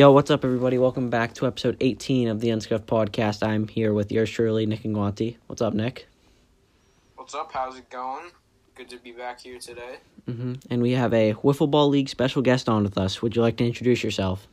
[0.00, 0.78] Yo, what's up, everybody?
[0.78, 3.46] Welcome back to episode 18 of the Unscuffed Podcast.
[3.46, 5.36] I'm here with yours truly, Nick and Guanti.
[5.46, 6.08] What's up, Nick?
[7.16, 7.52] What's up?
[7.52, 8.30] How's it going?
[8.74, 9.96] Good to be back here today.
[10.24, 13.20] hmm And we have a Wiffle Ball League special guest on with us.
[13.20, 14.48] Would you like to introduce yourself?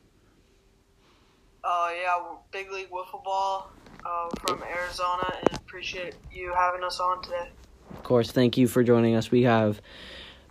[1.64, 2.20] Uh, yeah,
[2.52, 3.72] Big League Wiffle Ball
[4.06, 7.52] uh, from Arizona, and appreciate you having us on today.
[7.92, 9.32] Of course, thank you for joining us.
[9.32, 9.80] We have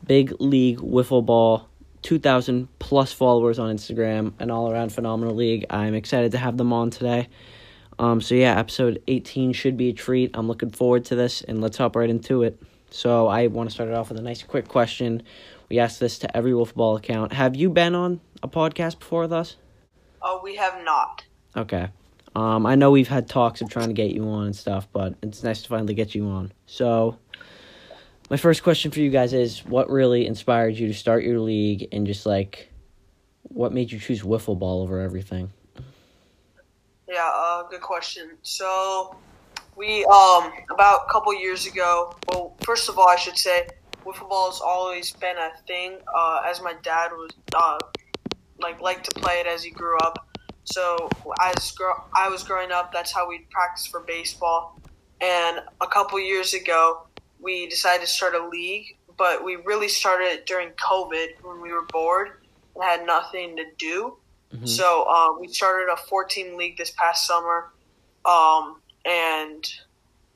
[0.07, 1.69] Big League Wiffle Ball,
[2.07, 5.67] 2,000 plus followers on Instagram, an all around phenomenal league.
[5.71, 7.29] I'm excited to have them on today.
[7.99, 10.31] Um, so, yeah, episode 18 should be a treat.
[10.35, 12.63] I'm looking forward to this, and let's hop right into it.
[12.91, 15.25] So, I want to start it off with a nice quick question.
[15.69, 17.33] We ask this to every Wiffle Ball account.
[17.33, 19.57] Have you been on a podcast before with us?
[20.23, 21.25] Oh, we have not.
[21.57, 21.89] Okay.
[22.37, 25.15] Um, I know we've had talks of trying to get you on and stuff, but
[25.25, 26.53] it's nice to finally get you on.
[26.67, 27.19] So,
[28.31, 31.89] my first question for you guys is what really inspired you to start your league
[31.93, 32.73] and just like
[33.43, 35.51] what made you choose wiffle ball over everything?
[37.09, 38.31] Yeah, uh, good question.
[38.43, 39.17] So,
[39.77, 43.69] we, um, about a couple years ago, well, first of all, I should say,
[44.05, 47.79] wiffle ball has always been a thing, uh, as my dad was, uh,
[48.59, 50.27] like, liked to play it as he grew up.
[50.65, 51.09] So,
[51.41, 54.81] as gr- I was growing up, that's how we'd practice for baseball.
[55.21, 57.07] And a couple years ago,
[57.47, 61.73] we decided to start a league, but we really started it during COVID when we
[61.73, 62.43] were bored
[62.75, 64.17] and had nothing to do.
[64.53, 64.69] Mhm.
[64.69, 67.73] So uh, we started a 14 league this past summer,
[68.25, 69.65] um, and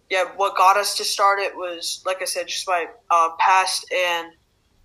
[0.09, 3.93] yeah, what got us to start it was, like I said, just my uh, past
[3.93, 4.33] and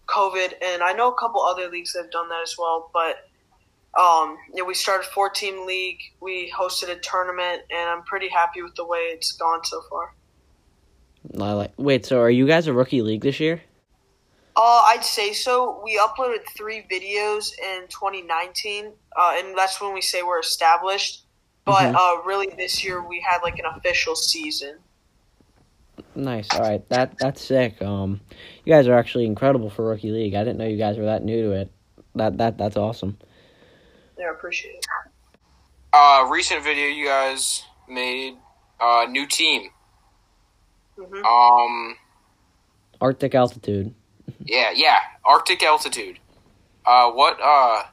[0.07, 2.89] COVID, and I know a couple other leagues that have done that as well.
[2.91, 3.29] But
[4.01, 6.01] um, yeah, we started 14 league.
[6.21, 10.14] We hosted a tournament, and I'm pretty happy with the way it's gone so far.
[11.39, 13.61] I like wait, so are you guys a rookie league this year?
[14.57, 15.81] Uh, I'd say so.
[15.83, 21.23] We uploaded three videos in 2019, uh, and that's when we say we're established.
[21.65, 21.95] But Mhm.
[21.95, 24.79] uh, really, this year we had like an official season.
[26.13, 26.47] Nice.
[26.53, 26.87] All right.
[26.89, 27.81] That that's sick.
[27.81, 28.21] Um
[28.65, 30.35] you guys are actually incredible for rookie league.
[30.35, 31.71] I didn't know you guys were that new to it.
[32.15, 33.17] That that that's awesome.
[34.17, 34.85] Yeah, appreciate it.
[35.91, 38.35] Uh, recent video you guys made.
[38.79, 39.69] Uh, new team.
[40.97, 41.95] Hmm Um,
[43.01, 43.93] Arctic altitude.
[44.45, 44.99] yeah, yeah.
[45.25, 46.19] Arctic altitude.
[46.85, 47.37] Uh, what?
[47.41, 47.83] Uh,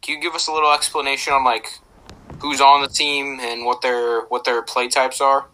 [0.00, 1.66] can you give us a little explanation on like
[2.40, 5.46] who's on the team and what their what their play types are?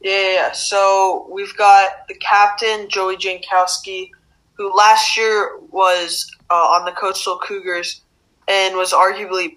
[0.00, 0.52] Yeah, yeah, yeah.
[0.52, 4.10] So we've got the captain Joey Jankowski,
[4.52, 8.02] who last year was uh, on the Coastal Cougars
[8.46, 9.56] and was arguably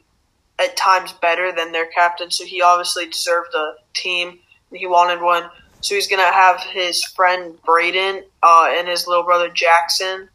[0.59, 2.31] at times better than their captain.
[2.31, 4.39] So he obviously deserved a team.
[4.71, 5.49] and He wanted one.
[5.81, 10.29] So he's gonna have his friend Braden uh, and his little brother Jackson,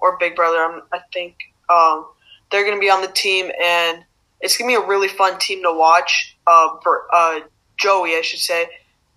[0.00, 1.36] or big brother, um, I think.
[1.68, 2.06] Um,
[2.50, 4.04] they're gonna be on the team, and
[4.40, 6.36] it's gonna be a really fun team to watch.
[6.46, 7.40] Uh, Br- uh,
[7.76, 8.68] Joey, I should say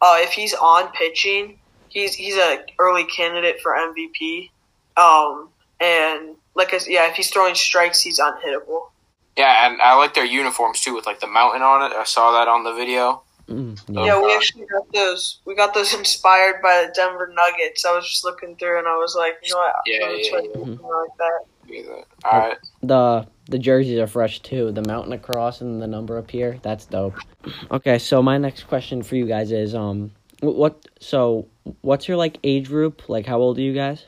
[0.02, 4.50] uh, if he's on pitching, he's he's a early candidate for MVP.
[4.98, 8.90] Um, and like I yeah, if he's throwing strikes, he's unhittable.
[9.38, 11.96] Yeah, and I like their uniforms too with like the mountain on it.
[11.96, 13.24] I saw that on the video.
[13.50, 14.06] Mm, yeah.
[14.06, 15.40] yeah, we actually got those.
[15.46, 17.84] We got those inspired by the Denver Nuggets.
[17.84, 19.76] I was just looking through and I was like, you know what?
[19.86, 20.70] Yeah, yeah, yeah.
[20.70, 22.06] Like that.
[22.26, 22.58] All right.
[22.84, 24.72] The the jerseys are fresh too.
[24.72, 26.60] The mountain across and the number up here.
[26.62, 27.16] That's dope.
[27.72, 30.12] Okay, so my next question for you guys is um
[30.42, 31.48] what so
[31.82, 33.08] what's your like age group?
[33.10, 34.06] Like how old are you guys?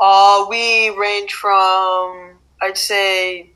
[0.00, 3.50] Uh we range from I'd say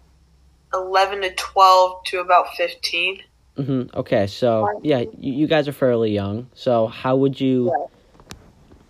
[0.75, 3.23] 11 to 12 to about 15.
[3.59, 3.93] Mhm.
[3.95, 6.49] Okay, so yeah, you, guys are fairly young.
[6.55, 7.75] So how would you,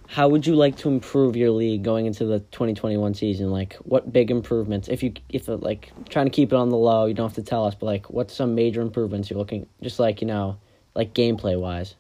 [0.09, 3.51] how would you like to improve your league going into the twenty twenty one season?
[3.51, 4.89] Like, what big improvements?
[4.89, 7.43] If you if like trying to keep it on the low, you don't have to
[7.43, 7.75] tell us.
[7.75, 9.67] But like, what's some major improvements you're looking?
[9.83, 10.59] Just like you know,
[10.95, 11.95] like gameplay wise.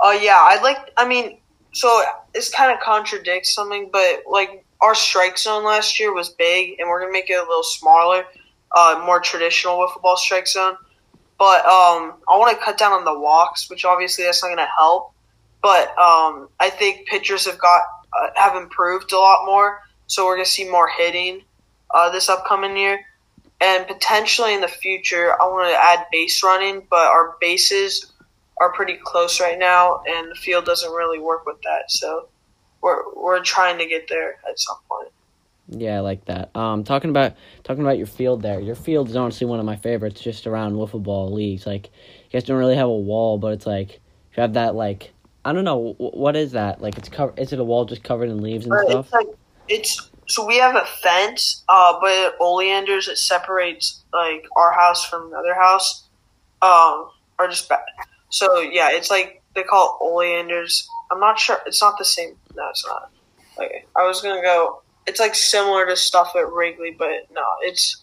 [0.00, 0.92] Oh uh, yeah, I like.
[0.96, 1.38] I mean,
[1.72, 2.02] so
[2.32, 6.88] this kind of contradicts something, but like our strike zone last year was big, and
[6.88, 8.24] we're gonna make it a little smaller,
[8.76, 10.76] uh, more traditional wiffle ball strike zone.
[11.44, 14.66] But um, I want to cut down on the walks, which obviously that's not gonna
[14.78, 15.12] help.
[15.60, 17.82] But um, I think pitchers have got
[18.18, 21.42] uh, have improved a lot more, so we're gonna see more hitting
[21.90, 22.98] uh, this upcoming year.
[23.60, 28.10] And potentially in the future, I want to add base running, but our bases
[28.56, 31.90] are pretty close right now, and the field doesn't really work with that.
[31.90, 32.30] So
[32.80, 35.12] we're we're trying to get there at some point.
[35.68, 36.54] Yeah, I like that.
[36.54, 38.60] Um, talking about talking about your field there.
[38.60, 41.66] Your field is honestly one of my favorites, just around wiffle ball leagues.
[41.66, 41.90] Like,
[42.24, 44.00] you guys don't really have a wall, but it's like
[44.36, 45.12] you have that like
[45.44, 46.80] I don't know what is that?
[46.80, 47.38] Like, it's covered.
[47.38, 49.06] Is it a wall just covered in leaves and But stuff?
[49.06, 49.26] it's like
[49.68, 55.28] it's so we have a fence, uh, but Oleanders it separates like our house from
[55.28, 56.04] another house,
[56.62, 57.84] um, or just back.
[58.30, 60.88] So yeah, it's like they call it Oleanders.
[61.10, 61.58] I'm not sure.
[61.66, 62.36] It's not the same.
[62.54, 63.10] No, it's not.
[63.58, 64.82] Okay, I was gonna go.
[65.06, 68.02] It's like similar to stuff at Wrigley, but no, it's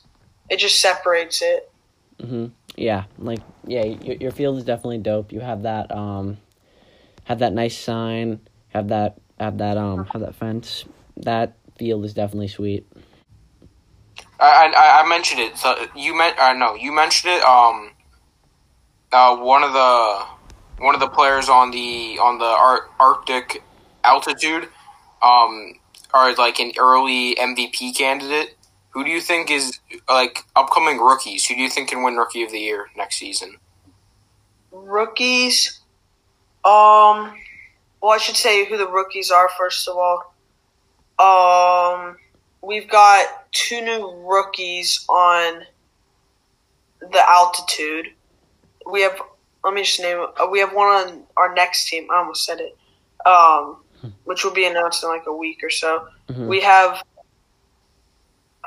[0.50, 1.72] it just separates it.
[2.20, 5.32] hmm Yeah, like yeah, your, your field is definitely dope.
[5.32, 6.38] You have that um,
[7.24, 8.40] have that nice sign,
[8.70, 10.86] have that have that um, have that fence.
[11.18, 12.86] That field is definitely sweet.
[14.40, 15.58] I, I I mentioned it.
[15.58, 17.44] So you meant uh, no, you mentioned it.
[17.44, 17.92] Um,
[19.12, 20.26] uh, one of the
[20.84, 23.64] one of the players on the on the Ar- Arctic
[24.04, 24.68] altitude,
[25.22, 25.74] um,
[26.14, 28.56] are like an early MVP candidate.
[28.90, 29.80] Who do you think is
[30.10, 31.46] like upcoming rookies?
[31.46, 33.58] Who do you think can win Rookie of the Year next season?
[34.72, 35.80] Rookies.
[36.64, 37.34] Um.
[38.02, 40.34] Well, I should say who the rookies are first of all.
[41.20, 42.18] Um,
[42.62, 45.62] we've got two new rookies on
[47.00, 48.08] the altitude.
[48.90, 49.22] We have.
[49.64, 50.26] Let me just name.
[50.50, 52.08] We have one on our next team.
[52.12, 52.76] I almost said it.
[53.26, 53.78] Um,
[54.26, 56.08] which will be announced in like a week or so.
[56.30, 56.48] Mhm.
[56.48, 57.04] We have.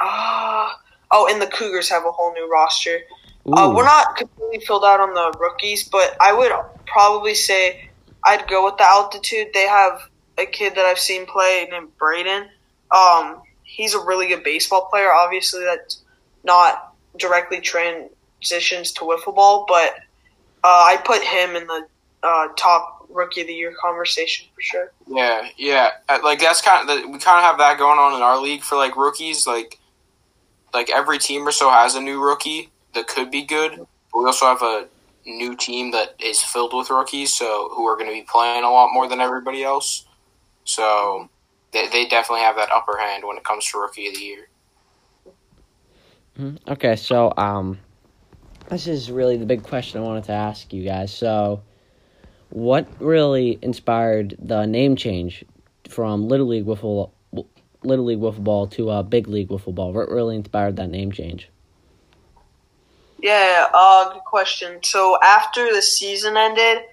[0.01, 0.73] Uh,
[1.11, 3.01] oh, and the Cougars have a whole new roster.
[3.47, 6.51] Uh, we're not completely filled out on the rookies, but I would
[6.87, 7.91] probably say
[8.25, 9.49] I'd go with the altitude.
[9.53, 10.09] They have
[10.39, 12.49] a kid that I've seen play named Braden.
[12.91, 15.13] Um, he's a really good baseball player.
[15.13, 16.03] Obviously, that's
[16.43, 19.91] not directly transitions to wiffle ball, but
[20.65, 21.87] uh, I put him in the
[22.23, 24.93] uh, top rookie of the year conversation for sure.
[25.09, 25.91] Yeah, yeah.
[26.09, 28.63] Uh, Like that's kind of we kind of have that going on in our league
[28.63, 29.47] for like rookies.
[29.47, 29.79] Like,
[30.75, 33.77] like every team or so has a new rookie that could be good.
[33.77, 34.89] But we also have a
[35.27, 38.71] new team that is filled with rookies, so who are going to be playing a
[38.71, 40.05] lot more than everybody else.
[40.65, 41.29] So
[41.73, 44.49] they they definitely have that upper hand when it comes to rookie of the year.
[46.39, 46.59] Mhm.
[46.69, 47.79] Okay, so um,
[48.69, 51.13] this is really the big question I wanted to ask you guys.
[51.13, 51.63] So,
[52.55, 55.45] what really inspired the name change
[55.89, 57.11] from Little League wiffle
[57.83, 59.93] Little League wiffle ball to uh, Big League wiffle ball?
[59.93, 61.51] What really inspired that name change?
[63.19, 64.79] Yeah, uh, good question.
[64.85, 66.85] So after the season ended,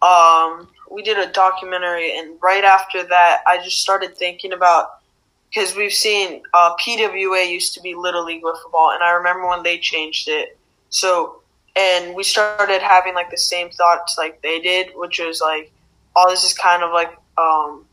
[0.00, 5.00] um, we did a documentary, and right after that, I just started thinking about
[5.48, 9.48] because we've seen uh, PWA used to be Little League wiffle ball, and I remember
[9.48, 10.56] when they changed it.
[10.88, 11.39] So,
[11.80, 15.72] and we started having like the same thoughts like they did, which was like,
[16.14, 17.86] oh, this is kind of like, um,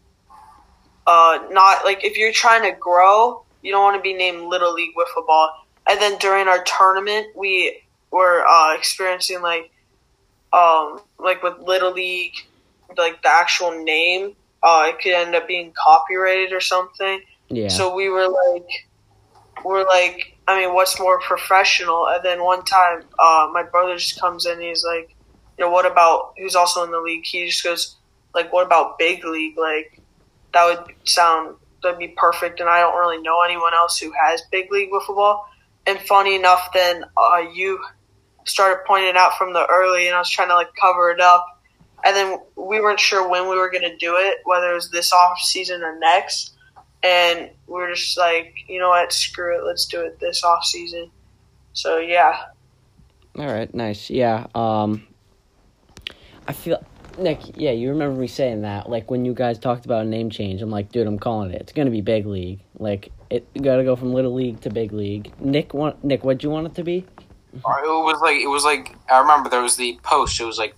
[1.05, 4.73] uh, not like if you're trying to grow, you don't want to be named Little
[4.73, 5.65] League wiffle ball.
[5.89, 7.81] And then during our tournament, we
[8.11, 9.71] were uh, experiencing like,
[10.51, 12.35] um, like with Little League,
[12.97, 17.21] like the actual name, uh, it could end up being copyrighted or something.
[17.49, 17.69] Yeah.
[17.69, 18.67] So we were like,
[19.63, 22.07] we're like, I mean, what's more professional?
[22.07, 25.15] And then one time, uh, my brother just comes in he's like,
[25.57, 27.25] you know, what about, who's also in the league?
[27.25, 27.97] He just goes,
[28.33, 29.57] like, what about big league?
[29.57, 29.99] Like,
[30.53, 32.59] that would sound, that'd be perfect.
[32.59, 35.49] And I don't really know anyone else who has big league football.
[35.85, 37.83] And funny enough, then uh, you
[38.45, 41.45] started pointing out from the early, and I was trying to like cover it up.
[42.03, 44.91] And then we weren't sure when we were going to do it, whether it was
[44.91, 46.53] this off season or next.
[47.03, 51.11] And we're just like, you know what, screw it, let's do it this off season.
[51.73, 52.37] So yeah,
[53.37, 54.09] All right, nice.
[54.09, 54.47] Yeah.
[54.55, 55.05] Um,
[56.47, 56.83] I feel
[57.19, 57.55] Nick.
[57.55, 60.61] Yeah, you remember me saying that, like when you guys talked about a name change.
[60.61, 61.61] I'm like, dude, I'm calling it.
[61.61, 62.61] It's gonna be big league.
[62.79, 65.31] Like it got to go from little league to big league.
[65.39, 66.23] Nick, want Nick?
[66.23, 67.05] What'd you want it to be?
[67.53, 70.39] It was like it was like I remember there was the post.
[70.39, 70.75] It was like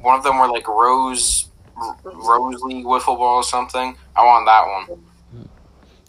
[0.00, 1.48] one of them were like Rose
[2.04, 3.96] Rose League wiffle ball or something.
[4.16, 5.04] I want that one.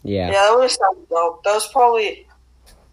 [0.04, 0.26] Yeah.
[0.28, 1.42] yeah, that would have sounded dope.
[1.44, 2.26] That was probably,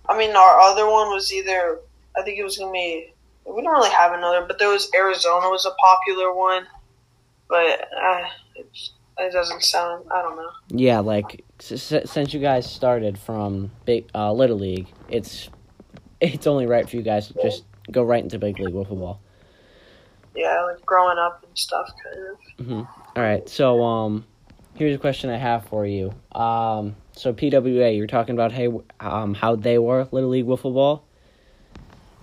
[0.07, 1.79] I mean, our other one was either,
[2.17, 3.13] I think it was gonna be.
[3.45, 6.65] We don't really have another, but there was Arizona was a popular one,
[7.49, 8.23] but uh,
[8.55, 10.05] it's, it doesn't sound.
[10.11, 10.49] I don't know.
[10.69, 15.49] Yeah, like since you guys started from big uh, little league, it's
[16.21, 19.19] it's only right for you guys to just go right into big league wiffle ball.
[20.35, 22.65] Yeah, like growing up and stuff, kind of.
[22.65, 22.81] hmm
[23.17, 24.25] All right, so um,
[24.75, 26.13] here's a question I have for you.
[26.31, 31.05] Um, so PWA, you're talking about hey, um, how they were little league wiffle ball.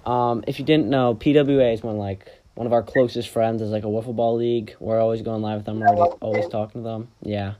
[0.07, 3.71] Um, if you didn't know, PWA is one like one of our closest friends is
[3.71, 4.75] like a wiffle ball league.
[4.81, 5.81] We're always going live with them.
[5.81, 7.09] We're already, always talking to them.
[7.23, 7.55] Yeah.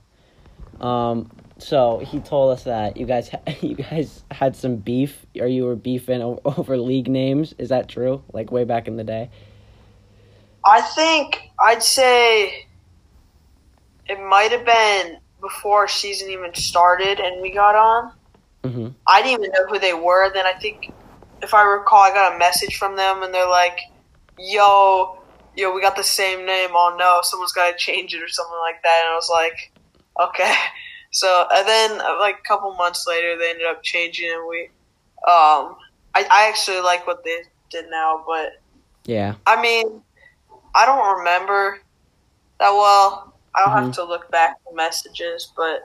[0.81, 1.31] Um.
[1.59, 3.31] So he told us that you guys
[3.61, 7.55] you guys had some beef, or you were beefing over league names.
[7.59, 8.23] Is that true?
[8.33, 9.31] Like way back in the day.
[10.65, 12.67] I think I'd say
[14.09, 18.13] it might have been before our season even started and we got on.
[18.65, 20.31] hmm I didn't even know who they were.
[20.33, 20.93] Then I think,
[21.43, 23.79] if I recall, I got a message from them and they're like,
[24.39, 25.19] "Yo,
[25.57, 26.71] yo, we got the same name.
[26.73, 29.73] Oh no, someone's got to change it or something like that." And I was like,
[30.29, 30.55] "Okay."
[31.11, 34.65] So and then uh, like a couple months later, they ended up changing and we,
[35.27, 35.75] um,
[36.15, 38.61] I, I actually like what they did now, but
[39.07, 39.35] Yeah.
[39.47, 40.03] I mean,
[40.75, 41.81] I don't remember
[42.61, 43.35] that well.
[43.59, 43.85] I'll Mhm.
[43.87, 45.83] have to look back the messages, but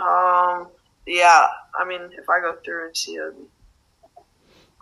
[0.00, 0.68] um,
[1.06, 1.48] yeah.
[1.78, 3.34] I mean, if I go through and see it,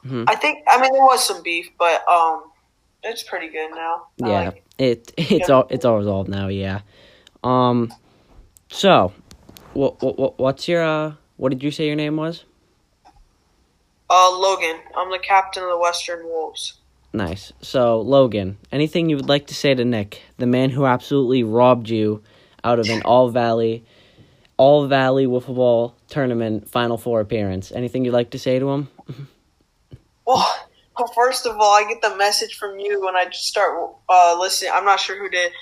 [0.04, 0.24] Mhm.
[0.28, 0.64] I think.
[0.68, 2.50] I mean, there was some beef, but um,
[3.02, 4.06] it's pretty good now.
[4.22, 4.40] I Yeah.
[4.50, 5.14] like It it.
[5.32, 5.54] it's Yeah.
[5.54, 6.48] all it's all resolved now.
[6.48, 6.80] Yeah.
[7.42, 7.92] Um.
[8.70, 9.12] So,
[9.74, 11.12] what what what's your uh?
[11.36, 12.44] What did you say your name was?
[14.08, 16.74] Uh, Logan, I'm the captain of the Western Wolves.
[17.12, 17.52] Nice.
[17.62, 21.88] So, Logan, anything you would like to say to Nick, the man who absolutely robbed
[21.88, 22.22] you
[22.62, 23.84] out of an All Valley,
[24.56, 27.72] All Valley Wiffle Ball Tournament Final Four appearance?
[27.72, 28.88] Anything you'd like to say to him?
[30.26, 30.46] Well,
[30.98, 33.72] well, first of all, I get the message from you when I just start
[34.08, 34.72] uh, listening.
[34.74, 35.52] I'm not sure who did.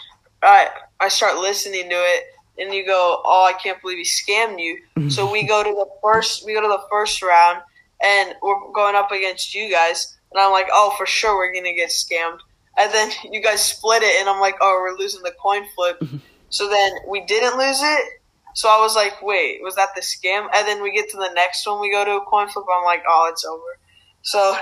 [0.42, 0.68] I
[1.00, 2.24] I start listening to it,
[2.58, 5.86] and you go, "Oh, I can't believe he scammed you." so we go to the
[6.02, 6.44] first.
[6.44, 7.60] We go to the first round,
[8.02, 10.16] and we're going up against you guys.
[10.34, 12.40] And I'm like, "Oh, for sure, we're gonna get scammed."
[12.76, 16.02] And then you guys split it, and I'm like, "Oh, we're losing the coin flip."
[16.50, 18.20] so then we didn't lose it.
[18.54, 21.30] So I was like, "Wait, was that the scam?" And then we get to the
[21.34, 21.80] next one.
[21.80, 22.66] We go to a coin flip.
[22.72, 23.78] I'm like, "Oh, it's over."
[24.22, 24.56] So,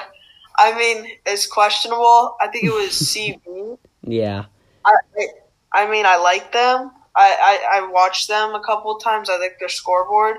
[0.57, 2.37] I mean, it's questionable.
[2.41, 3.79] I think it was CV.
[4.03, 4.45] Yeah.
[4.85, 5.29] I, I,
[5.73, 6.91] I mean, I like them.
[7.15, 9.31] I, I, I watched them a couple times.
[9.31, 10.37] I like their scoreboard.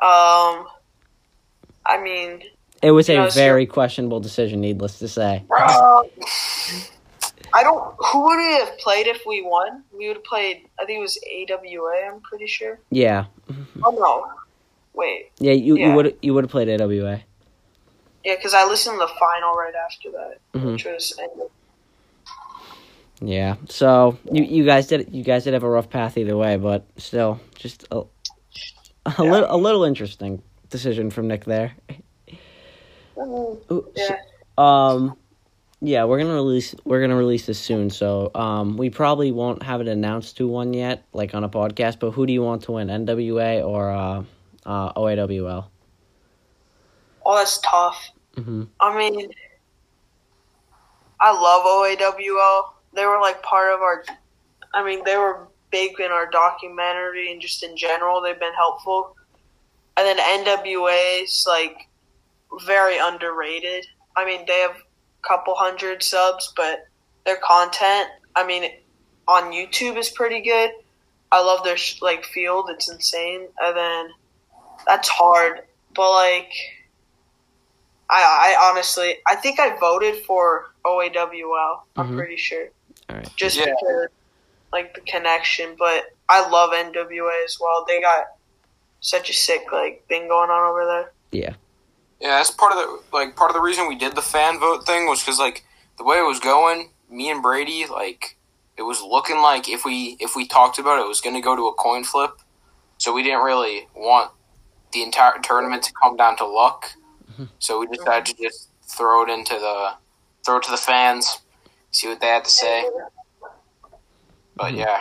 [0.00, 0.66] Um,
[1.86, 2.42] I mean,
[2.82, 5.42] It was a No, very questionable decision, needless to say.
[5.50, 6.02] uh,
[7.56, 7.94] I don't.
[7.98, 9.84] Who would we have played if we won?
[9.96, 10.66] We would have played.
[10.80, 12.12] I think it was AWA.
[12.12, 12.80] I'm pretty sure.
[12.90, 13.26] Yeah.
[13.84, 14.26] Oh no,
[14.92, 15.30] wait.
[15.38, 15.94] Yeah, you, you Yeah.
[15.94, 17.20] would you would have played AWA.
[18.24, 20.72] Yeah, because I listened to the final right after that, Mhm.
[20.72, 21.18] which was.
[23.20, 23.56] Yeah.
[23.68, 26.84] So you you guys did you guys did have a rough path either way, but
[26.96, 28.02] still just a,
[29.16, 31.72] a little a little interesting decision from Nick there.
[33.16, 34.16] Yeah.
[34.58, 35.16] um
[35.80, 39.80] yeah, we're gonna release we're gonna release this soon, so um we probably won't have
[39.80, 42.72] it announced to one yet, like on a podcast, but who do you want to
[42.72, 44.24] win, NWA or uh
[44.66, 45.66] uh OAWL?
[47.26, 48.10] Oh, that's tough.
[48.36, 48.64] Mm-hmm.
[48.80, 49.30] I mean,
[51.20, 52.74] I love OAWL.
[52.94, 54.04] They were like part of our.
[54.72, 59.16] I mean, they were big in our documentary and just in general, they've been helpful.
[59.96, 61.88] And then NWA's like
[62.66, 63.86] very underrated.
[64.16, 66.86] I mean, they have a couple hundred subs, but
[67.24, 68.70] their content, I mean,
[69.26, 70.70] on YouTube is pretty good.
[71.32, 73.48] I love their like field; it's insane.
[73.60, 74.08] And then
[74.86, 75.60] that's hard,
[75.94, 76.52] but like.
[78.10, 81.84] I, I honestly, I think I voted for OAWL.
[81.96, 82.16] I'm Mhm.
[82.18, 82.68] pretty sure,
[83.08, 83.28] All right.
[83.34, 83.64] just Yeah.
[83.64, 84.08] because
[84.72, 85.74] like the connection.
[85.78, 87.84] But I love NWA as well.
[87.88, 88.26] They got
[89.00, 91.12] such a sick like thing going on over there.
[91.32, 91.54] Yeah.
[92.24, 94.86] Yeah, that's part of the like part of the reason we did the fan vote
[94.86, 95.62] thing was because like
[95.98, 98.38] the way it was going, me and Brady like
[98.78, 101.42] it was looking like if we if we talked about it, it was going to
[101.42, 102.30] go to a coin flip.
[102.96, 104.30] So we didn't really want
[104.94, 106.86] the entire tournament to come down to luck.
[107.58, 109.90] So we decided to just throw it into the
[110.46, 111.42] throw it to the fans,
[111.90, 112.88] see what they had to say.
[114.56, 114.78] But Mhm.
[114.78, 115.00] yeah,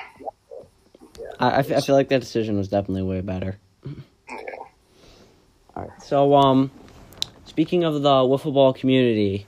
[1.39, 3.59] I feel like that decision was definitely way better.
[3.85, 4.35] yeah.
[5.75, 6.03] All right.
[6.03, 6.69] So, um,
[7.53, 9.45] speaking of the wiffle ball community,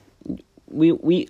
[0.67, 1.27] we we,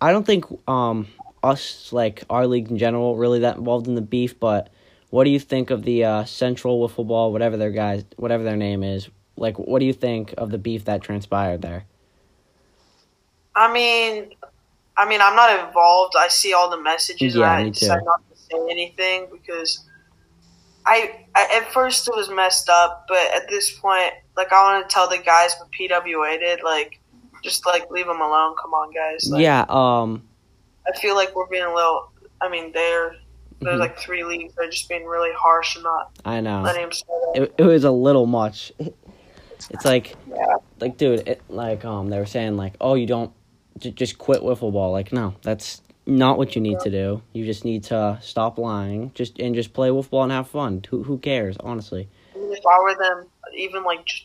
[0.00, 1.06] I don't think um
[1.42, 4.70] us like our league in general really that involved in the beef, but
[5.10, 8.56] what do you think of the uh, Central Wiffle Ball, whatever their guys, whatever their
[8.56, 9.08] name is?
[9.36, 11.84] Like, what do you think of the beef that transpired there?
[13.54, 14.30] I mean,
[14.96, 16.14] I mean, I'm not involved.
[16.18, 18.04] I see all the messages, Yeah, and me I decide too.
[18.04, 19.84] not to say anything because
[20.86, 24.88] I, I at first it was messed up, but at this point, like I want
[24.88, 26.98] to tell the guys what PWA did, like
[27.44, 28.54] just like leave them alone.
[28.60, 29.28] Come on, guys.
[29.28, 29.66] Like, yeah.
[29.68, 30.22] Um.
[30.86, 32.10] I feel like we're being a little.
[32.40, 33.16] I mean, they're
[33.60, 34.54] there's mhm, like three leagues.
[34.54, 36.62] They're just being really harsh and not I know.
[36.62, 36.92] letting him
[37.34, 38.72] it, it was a little much.
[39.70, 40.54] It's like, Yeah.
[40.80, 43.32] like, dude, it, like, um, they were saying, like, oh, you don't,
[43.78, 44.92] j- just quit wiffle ball.
[44.92, 47.22] Like, no, that's not what you need to do.
[47.32, 50.84] You just need to stop lying, just and just play wiffle ball and have fun.
[50.88, 52.08] Who who cares, honestly?
[52.36, 53.26] If I were them,
[53.58, 54.24] even like just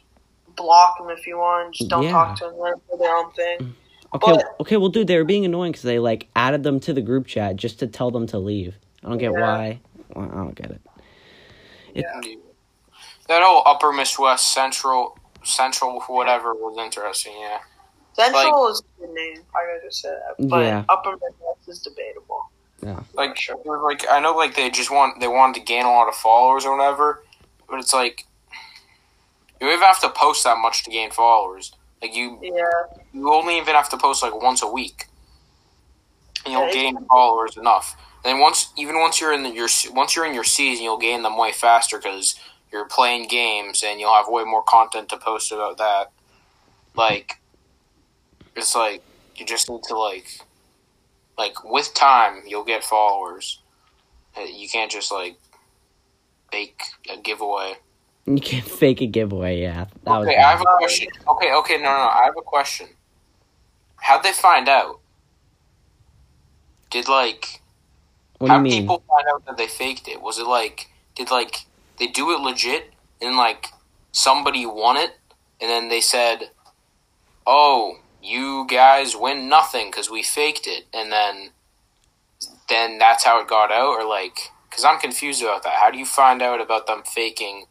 [0.56, 1.74] block them if you want.
[1.76, 2.12] Just don't Yeah.
[2.12, 2.58] talk to them.
[2.58, 3.76] Let them do their own thing.
[4.16, 6.94] Okay, But- okay, well, dude, they were being annoying because they like added them to
[6.94, 8.76] the group chat just to tell them to leave.
[9.04, 9.40] I don't get Yeah.
[9.42, 9.80] why.
[10.16, 10.82] Well, I don't get it.
[11.96, 12.22] Yeah.
[13.28, 17.34] That whole Upper Midwest Central Central whatever was interesting.
[17.40, 17.60] Yeah.
[18.14, 19.44] Central is a good name.
[19.56, 20.84] I gotta just say that, but Yeah.
[20.88, 22.46] Upper Midwest is debatable.
[22.82, 23.00] Yeah.
[23.14, 23.58] Like sure.
[23.82, 26.66] like I know like they just want they wanted to gain a lot of followers
[26.66, 27.24] or whatever,
[27.70, 28.33] but it's like you even
[29.84, 31.74] have to post that much to gain followers.
[32.02, 32.52] Like you Yeah,
[33.14, 35.06] you only even have to post like once a week,
[36.46, 37.96] and you'll Yeah, gain followers enough.
[38.24, 40.98] And then once even once you're in the, your once you're in your season, you'll
[40.98, 42.36] gain them way faster because
[42.72, 46.12] you're playing games and you'll have way more content to post about that.
[46.96, 47.42] Like
[48.56, 49.04] it's like
[49.36, 50.28] you just need to like
[51.38, 53.62] like with time you'll get followers.
[54.38, 55.38] Uh, You can't just like
[56.52, 57.76] fake a giveaway.
[58.26, 59.62] You can't fake a giveaway.
[59.62, 61.08] Yeah, that was Okay, I have a question.
[61.28, 62.88] Okay, okay, no, no, no, I have a question.
[63.98, 65.00] How'd they find out?
[66.90, 67.62] Did like
[68.38, 68.82] What do how you mean?
[68.82, 70.22] people find out that they faked it?
[70.22, 71.66] Was it like did like
[72.00, 73.68] they do it legit and like
[74.12, 75.12] somebody won it
[75.62, 76.50] and then they said,
[77.48, 81.52] "Oh, you guys win nothing because we faked it," and then
[82.70, 85.76] then that's how it got out, or like because I'm confused about that.
[85.76, 87.66] How do you find out about them faking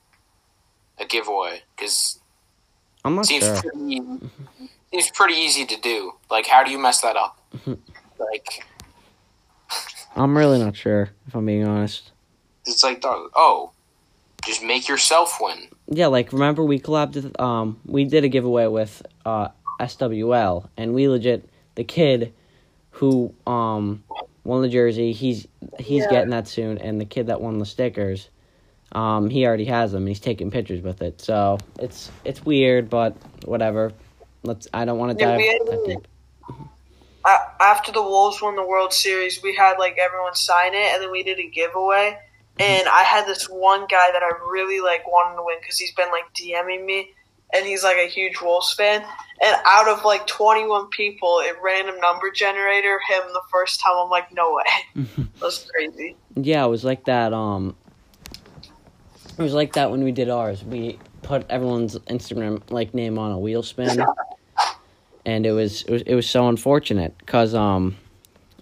[0.99, 1.63] a giveaway?
[1.77, 2.21] Because
[3.05, 3.61] I'm not seems sure.
[3.63, 4.01] pretty
[4.91, 6.13] seems pretty easy to do.
[6.31, 7.39] Like, how do you mess that up?
[8.19, 8.65] like,
[10.17, 12.13] I'm really not sure if I'm being honest.
[12.67, 13.73] it's like, oh,
[14.45, 15.69] just make yourself win.
[15.89, 19.49] Yeah, like remember we collabed with um we did a giveaway with uh
[19.81, 22.33] SWL and we legit the kid
[22.91, 24.03] who um
[24.45, 25.47] won the jersey, he's
[25.79, 26.11] he's Yeah.
[26.11, 28.29] getting that soon and the kid that won the stickers
[28.93, 30.07] um he already has them.
[30.07, 31.21] He's taking pictures with it.
[31.21, 33.93] So, it's it's weird, but whatever.
[34.43, 36.07] Let's I don't want to dive we had- that deep.
[37.61, 41.11] After the Wolves won the World Series, we had like everyone sign it, and then
[41.13, 42.19] we did a giveaway.
[42.59, 45.95] And I had this one guy that I really like wanted to win because he's
[45.95, 47.11] been like DMing me,
[47.55, 49.02] and he's like a huge Wolves fan.
[49.41, 53.95] And out of like 21 people, it random number generator him the first time.
[53.97, 55.07] I'm like, no way,
[55.41, 56.17] that's crazy.
[56.35, 57.33] Yeah, it was like that.
[57.33, 57.76] Um,
[59.38, 60.62] it was like that when we did ours.
[60.64, 64.04] We put everyone's Instagram like name on a wheel spin,
[65.25, 67.97] and it was it was it was so unfortunate because um,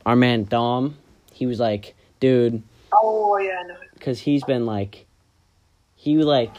[0.07, 0.97] our man Dom,
[1.33, 3.77] he was like, dude, Oh yeah, I know.
[3.95, 5.07] because he's been like,
[5.97, 6.55] he like,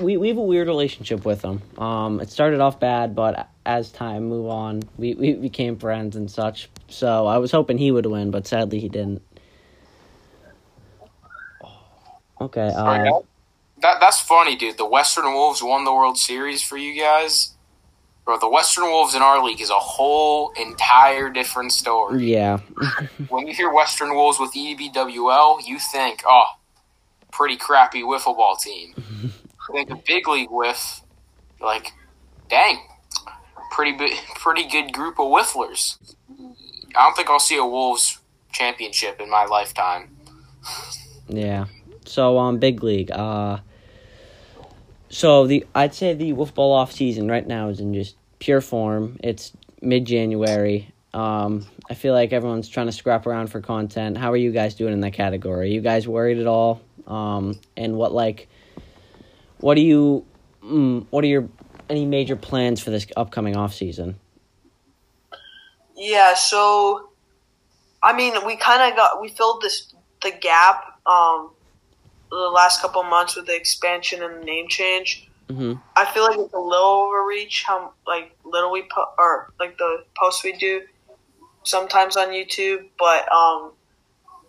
[0.00, 1.62] we we have a weird relationship with him.
[1.78, 6.30] Um, it started off bad, but as time moved on, we we became friends and
[6.30, 6.68] such.
[6.88, 9.22] So I was hoping he would win, but sadly he didn't.
[12.40, 12.68] Okay.
[12.68, 13.20] Uh,
[13.82, 14.78] That that's funny, dude.
[14.78, 17.52] The Western Wolves won the World Series for you guys.
[18.24, 22.24] Bro, the Western Wolves in our league is a whole entire different story.
[22.32, 22.58] yeah.
[23.28, 26.44] When you hear Western Wolves with EBWL, you think, oh,
[27.30, 28.94] pretty crappy wiffle ball team.
[29.68, 31.02] I think a big league whiff,
[31.60, 31.92] like,
[32.48, 32.78] dang,
[33.70, 35.98] pretty bi- pretty good group of whifflers.
[36.96, 38.18] I don't think I'll see a Wolves
[38.52, 40.16] championship in my lifetime.
[41.28, 41.66] Yeah.
[42.06, 43.10] So um big league.
[43.10, 43.58] Uh
[45.08, 49.18] so the I'd say the football off season right now is in just pure form.
[49.22, 50.92] It's mid January.
[51.14, 54.18] Um I feel like everyone's trying to scrap around for content.
[54.18, 55.68] How are you guys doing in that category?
[55.68, 56.80] Are you guys worried at all?
[57.06, 58.48] Um and what like
[59.58, 60.24] what do you
[60.64, 61.48] mm, what are your
[61.88, 64.18] any major plans for this upcoming off season?
[65.96, 67.10] Yeah, so
[68.02, 69.92] I mean, we kind of got we filled this
[70.22, 71.50] the gap um
[72.30, 75.28] the last couple months with the expansion and the name change.
[75.48, 75.80] Mhm.
[75.94, 80.04] I feel like it's a little overreach how like little we put or like the
[80.18, 80.82] posts we do
[81.62, 83.72] sometimes on YouTube, but um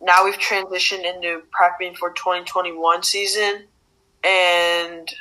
[0.02, 3.68] now we've transitioned into prepping for 2021 season
[4.24, 5.14] and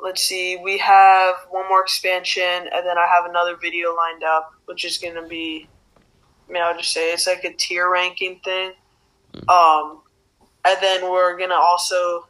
[0.00, 4.52] let's see we have one more expansion and then i have another video lined up
[4.66, 5.68] which is going to be
[6.48, 8.72] i mean i'll just say it's like a tier ranking thing
[9.48, 10.00] um
[10.64, 12.26] and then we're going to also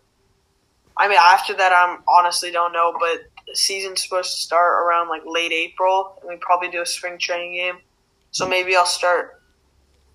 [0.96, 5.08] i mean after that i'm honestly don't know but the season's supposed to start around
[5.08, 7.78] like late april and we probably do a spring training game
[8.30, 8.50] so hmm.
[8.50, 9.42] maybe i'll start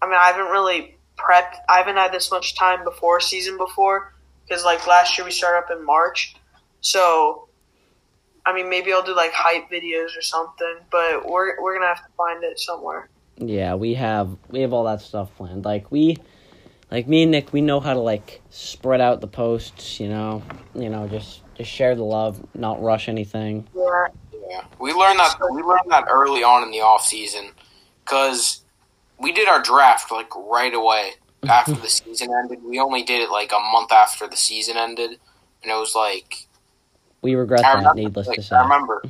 [0.02, 4.14] i mean i haven't really prepped i haven't had this much time before season before
[4.48, 6.36] because like last year we started up in march
[6.82, 7.48] so
[8.46, 12.06] I mean, maybe I'll do like hype videos or something, but we're we're gonna have
[12.06, 13.10] to find it somewhere.
[13.38, 15.66] Yeah, we have we have all that stuff planned.
[15.66, 16.18] Like we
[16.96, 20.42] like me and Nick, we know how to like spread out the posts, you know,
[20.74, 23.68] you know, just just share the love, not rush anything.
[23.76, 24.08] Yeah,
[24.50, 27.52] Yeah, we learned that we learned that early on in the off season
[28.06, 28.64] because
[29.20, 31.12] we did our draft like right away,
[31.50, 32.60] after the season ended.
[32.64, 35.20] We only did it like a month after the season ended,
[35.64, 36.48] and it was like
[37.22, 38.56] We regret I that, remember, needless like, to say.
[38.56, 39.04] I remember.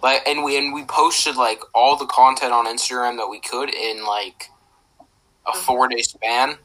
[0.00, 3.74] Like and we and we posted like all the content on Instagram that we could
[3.74, 4.50] in like
[5.44, 5.56] a Mhm.
[5.56, 6.56] four day span.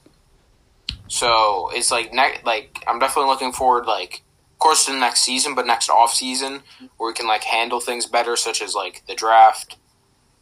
[1.10, 4.22] So it's like ne- like I'm definitely looking forward like
[4.54, 6.62] of course to the next season, but next off season
[6.98, 9.76] where we can like handle things better, such as like the draft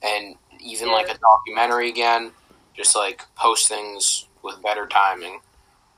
[0.04, 2.32] and even like a documentary again.
[2.76, 5.40] Just like post things with better timing.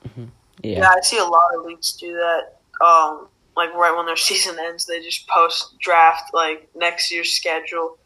[0.05, 0.25] Yeah.
[0.61, 0.89] Yeah.
[0.89, 2.55] I see a lot of leagues do that.
[2.85, 3.27] Um,
[3.57, 7.97] like right when their season ends, they just post draft like next year's schedule.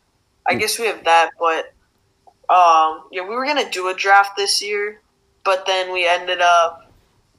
[0.47, 0.59] I Mm.
[0.59, 1.73] guess we have that, but
[2.53, 5.01] um, yeah, we were gonna do a draft this year,
[5.43, 6.91] but then we ended up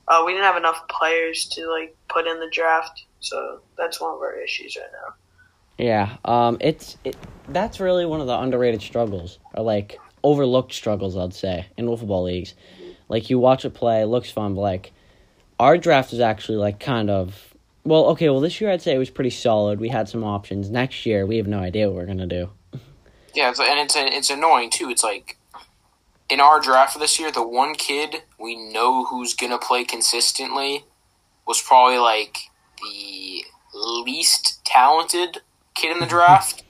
[0.06, 4.14] uh, we didn't have enough players to like put in the draft, so that's one
[4.14, 5.14] of our issues right now.
[5.78, 7.16] Yeah, um, it's it,
[7.48, 12.24] that's really one of the underrated struggles, or like overlooked struggles, I'd say, in football
[12.24, 12.54] leagues.
[13.08, 14.92] Like you watch a play, it looks fun, but like
[15.58, 18.30] our draft is actually like kind of well, okay.
[18.30, 19.80] Well, this year I'd say it was pretty solid.
[19.80, 20.70] We had some options.
[20.70, 22.50] Next year, we have no idea what we're gonna do.
[23.34, 24.90] Yeah, it's, and it's it's annoying too.
[24.90, 25.38] It's like
[26.30, 30.84] in our draft this year, the one kid we know who's gonna play consistently
[31.46, 32.38] was probably like
[32.82, 33.42] the
[33.74, 35.38] least talented
[35.74, 36.62] kid in the draft,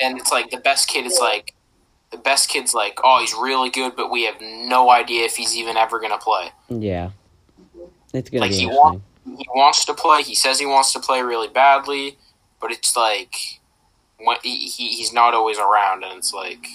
[0.00, 1.54] and it's like the best kid is like
[2.10, 5.54] the best kid's like, oh, he's really good, but we have no idea if he's
[5.54, 6.48] even ever gonna play.
[6.70, 7.10] Yeah,
[8.14, 9.02] it's gonna Like, be he interesting.
[9.26, 10.22] wa- He wants to play.
[10.22, 12.16] He says he wants to play really badly,
[12.62, 13.34] but it's like
[14.42, 16.66] he he's not always around, and it's like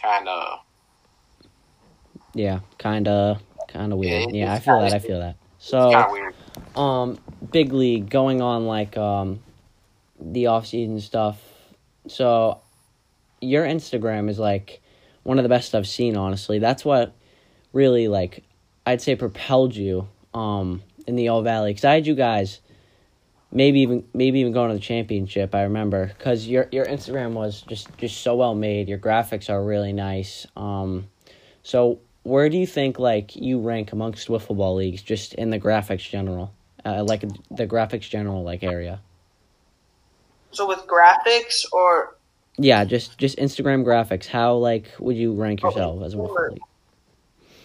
[0.00, 0.60] kind of
[2.34, 4.30] yeah, kind of, kind of weird.
[4.34, 4.96] Yeah, Yeah, I feel kinda- that.
[4.96, 5.36] I feel that.
[5.58, 5.90] So,
[6.76, 7.18] um
[7.50, 9.40] big league going on like um
[10.20, 11.40] the off season stuff
[12.06, 12.60] so
[13.40, 14.80] your instagram is like
[15.22, 17.12] one of the best i've seen honestly that's what
[17.72, 18.44] really like
[18.86, 22.60] i'd say propelled you um in the all valley because i had you guys
[23.50, 26.06] maybe even maybe even going to the championship i remember.
[26.18, 28.88] Because your your instagram was just just so well made.
[28.88, 30.46] Your graphics are really nice.
[30.56, 31.08] Um
[31.62, 35.58] so where do you think like you rank amongst wiffle ball leagues just in the
[35.58, 36.52] graphics general
[36.84, 39.00] uh, like the graphics general like area?
[40.50, 42.16] So with graphics or?
[42.58, 44.26] Yeah just just instagram graphics.
[44.26, 46.60] How like would you rank Oh, yourself as a wiffle league?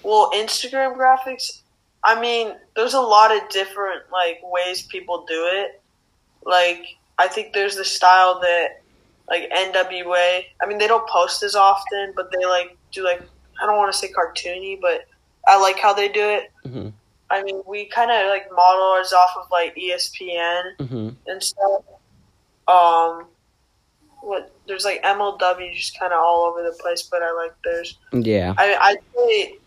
[0.03, 1.61] Well Instagram graphics,
[2.05, 5.81] I mean, there's a lot of different like ways people do it.
[6.45, 6.83] Like
[7.17, 8.81] I think there's the style that
[9.29, 10.43] like NWA.
[10.61, 13.21] I mean, they don't post as often, but they like do like
[13.61, 15.05] I don't want to say cartoony, but
[15.47, 16.51] I like how they do it.
[16.65, 16.89] hmm
[17.29, 21.83] I mean, we kind of like model ours off of like ESPN hmm and stuff.
[22.67, 23.25] Um,
[24.21, 27.97] what there's like MLW just kind of all over the place, but I like theirs.
[28.11, 29.57] yeah I say,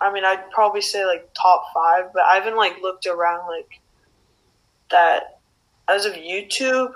[0.00, 3.80] I mean, I'd probably say like top five, but I haven't like looked around like
[4.90, 5.40] that
[5.88, 6.94] as of YouTube.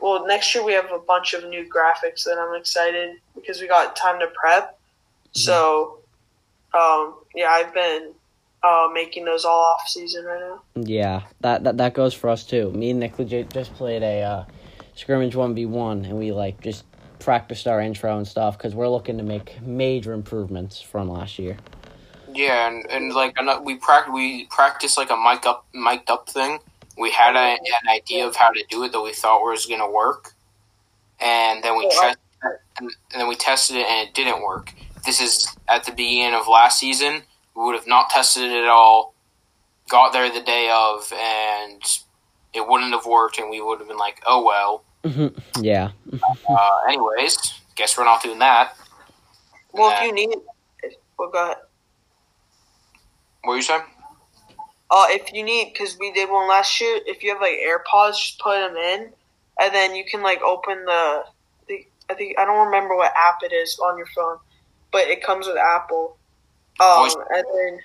[0.00, 3.68] Well, next year we have a bunch of new graphics that I'm excited because we
[3.68, 4.78] got time to prep.
[5.34, 6.00] So,
[6.74, 8.12] um, yeah, I've been
[8.62, 10.62] uh, making those all off season right now.
[10.76, 14.22] yeah that, that that goes for us too me and nick legit just played a
[14.22, 14.44] uh,
[14.94, 16.84] scrimmage 1v1 and we like just
[17.18, 21.56] practiced our intro and stuff because we're looking to make major improvements from last year
[22.34, 26.58] Yeah, and, and like we practice we practiced like a mic up mic'd up thing.
[26.98, 29.90] We had a, an idea of how to do it that we thought was gonna
[29.90, 30.32] work,
[31.20, 34.42] and then we Oh, tested it, and, and then we tested it and it didn't
[34.42, 34.72] work.
[35.04, 37.22] This is at the beginning of last season.
[37.56, 39.14] We would have not tested it at all.
[39.88, 41.82] Got there the day of, and
[42.54, 44.84] it wouldn't have worked, and we would have been like, "Oh well."
[45.60, 45.90] yeah
[46.48, 48.76] Uh, anyways, guess we're not doing that.
[49.72, 49.98] Well, Yeah.
[49.98, 50.36] if you need,
[51.18, 51.56] well, go ahead.
[53.44, 53.82] What you saying?
[54.90, 57.00] Uh, if you need, because we did one last year.
[57.06, 59.10] If you have like AirPods, just put them in,
[59.60, 61.24] and then you can like open the.
[61.68, 64.36] the I think I don't remember what app it is on your phone,
[64.92, 66.16] but it comes with Apple.
[66.80, 67.78] Um, Voice- and then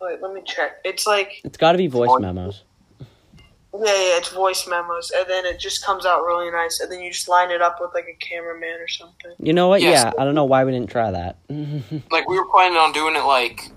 [0.00, 0.76] wait, let me check.
[0.84, 2.62] It's like it's got to be voice Voice- memos
[3.76, 7.00] yeah, yeah, it's voice memos, and then it just comes out really nice, and then
[7.00, 9.32] you just line it up with like a cameraman or something.
[9.38, 10.04] you know what Yes.
[10.04, 11.38] yeah i don't know why we didn't try that
[12.12, 13.70] like we were planning on doing it like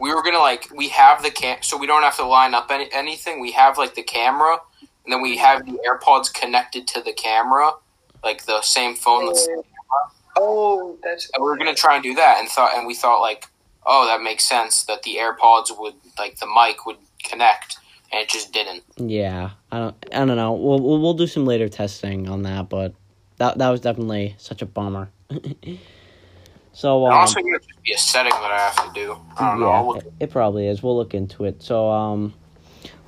[0.00, 2.70] we were gonna like we have the cam so we don't have to line up
[2.70, 4.58] any, anything we have like the camera
[5.04, 7.72] and then we have the airpods connected to the camera
[8.24, 9.48] like the same phone that's
[10.36, 13.20] Oh, that's and we were gonna try and do that and thought and we thought
[13.20, 13.46] like
[13.84, 17.76] oh that makes sense that the airpods would like the mic would connect
[18.12, 20.06] and it just didn't Yeah, I don't.
[20.12, 20.52] I don't know.
[20.52, 22.94] We'll we'll, we'll do some later testing on that, but
[23.36, 25.10] that that was definitely such a bummer.
[26.80, 29.14] So And um, also, you have to be a setting that I have to do.
[29.38, 29.68] I don't know.
[29.70, 30.82] Yeah, look- it, it probably is.
[30.82, 31.62] We'll look into it.
[31.62, 32.32] So um,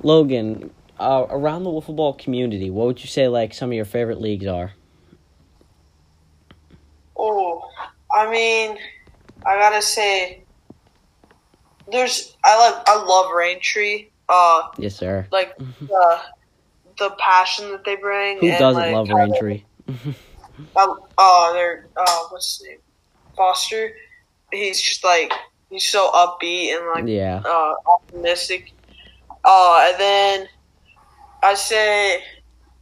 [0.03, 3.85] Logan, uh, around the wiffle ball community, what would you say like some of your
[3.85, 4.73] favorite leagues are?
[7.17, 7.67] Oh,
[8.15, 8.77] I mean,
[9.43, 10.43] I gotta say,
[11.91, 14.09] there's I like I love Raintree.
[14.29, 15.25] Uh, Yes, sir.
[15.31, 16.19] like the
[16.99, 18.37] the passion that they bring.
[18.39, 19.63] Who and, doesn't like, love how they- Raintree?
[20.75, 22.77] Uh, uh, they're uh, what's his name?
[23.35, 23.91] Foster.
[24.51, 25.31] He's just like
[25.69, 27.41] he's so upbeat and like yeah.
[27.45, 28.71] uh, optimistic.
[29.43, 30.47] Uh, and then
[31.41, 32.23] I say,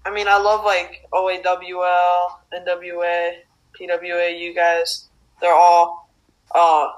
[0.05, 3.31] I mean, I love like OAWL, NWA,
[3.79, 4.39] PWA.
[4.39, 5.07] You guys,
[5.39, 6.09] they're all
[6.53, 6.89] uh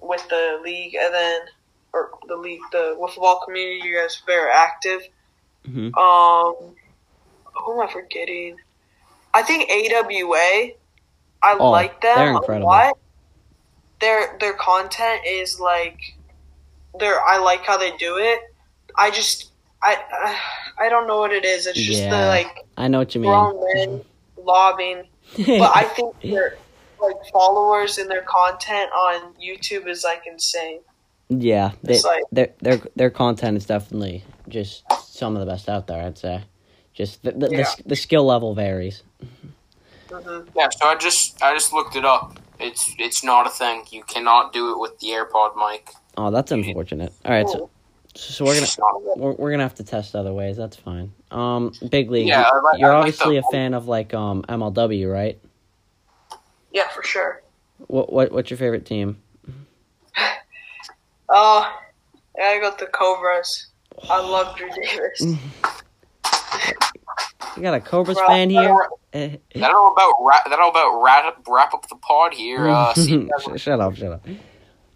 [0.00, 1.40] with the league, and then
[1.92, 3.88] or the league, the wiffle ball community.
[3.88, 5.02] You guys are very active.
[5.64, 6.74] hmm Um,
[7.44, 8.56] who am I forgetting?
[9.34, 10.72] I think AWA.
[11.42, 12.96] I Oh, like them a lot.
[14.00, 15.98] Their their content is like,
[16.98, 18.40] their I like how they do it.
[18.96, 19.52] I just
[19.82, 19.96] I
[20.78, 21.66] I don't know what it is.
[21.66, 23.30] It's just the like I know what you mean.
[23.30, 24.04] grown men
[24.44, 25.04] lobbing.
[25.46, 26.56] But I think their
[27.00, 30.80] like followers and their content on YouTube is like insane.
[31.28, 35.86] yeah, they, like their their their content is definitely just some of the best out
[35.86, 36.04] there.
[36.04, 36.42] I'd say.
[36.92, 37.60] Just the the, the, Yeah.
[37.62, 39.02] s- the skill level varies.
[40.12, 40.48] Mhm.
[40.56, 42.38] Yeah, so I just I just looked it up.
[42.60, 43.84] It's it's not a thing.
[43.90, 45.90] You cannot do it with the AirPod mic.
[46.16, 47.12] Oh, that's unfortunate.
[47.24, 47.70] All right, so
[48.14, 50.56] so we're gonna It's just not- we're, we're gonna have to test other ways.
[50.56, 51.12] That's fine.
[51.30, 52.26] Um, big league.
[52.28, 55.38] Yeah, like- you're like obviously the- a fan of like um MLW, right?
[56.72, 57.42] yeah, for sure.
[57.88, 59.20] What what what's your favorite team?
[61.34, 61.64] Oh,
[62.36, 63.68] I gotta go with the Cobras.
[64.10, 65.22] I love Drew Davis.
[67.56, 68.62] You got a Cobras Bro, fan here.
[68.68, 72.66] don't- Eh, That all about wrap, that all about wrap, wrap up the pod here.
[72.66, 74.26] Uh, see you guys Sh- shut up, shut up.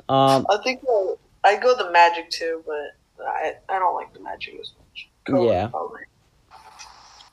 [0.09, 1.13] Um, I think uh,
[1.45, 5.09] I go the Magic too, but I I don't like the Magic as much.
[5.27, 5.67] Cobras Yeah.
[5.69, 6.01] probably.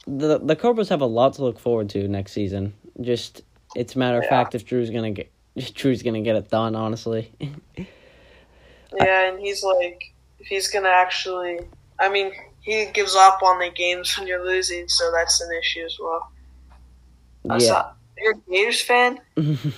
[0.07, 2.73] the the Cobras have a lot to look forward to next season.
[2.99, 3.43] Just
[3.77, 4.29] it's a matter of Yeah.
[4.31, 5.31] fact if Drew's gonna get
[5.75, 6.75] Drew's gonna get it done.
[6.75, 7.31] Honestly,
[8.97, 11.59] Yeah, and he's like, if he's gonna actually,
[11.99, 12.31] I mean,
[12.63, 16.31] he gives up on the games when you're losing, so that's an issue as well.
[17.45, 17.71] That's yeah.
[17.71, 19.19] not- you're a Gators fan?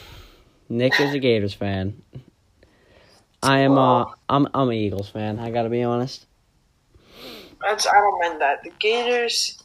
[0.69, 2.01] Nick is a Gators fan.
[3.41, 5.39] I am uh I'm I'm an Eagles fan.
[5.39, 6.25] I gotta be honest.
[7.61, 8.63] That's I don't mean that.
[8.63, 9.63] The Gators.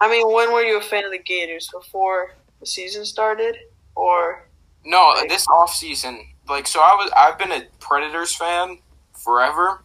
[0.00, 1.70] I mean, when were you a fan of the Gators?
[1.72, 3.56] Before the season started,
[3.94, 4.46] or
[4.84, 8.78] No, this off season, like so, I was I've been a Predators fan
[9.14, 9.82] forever.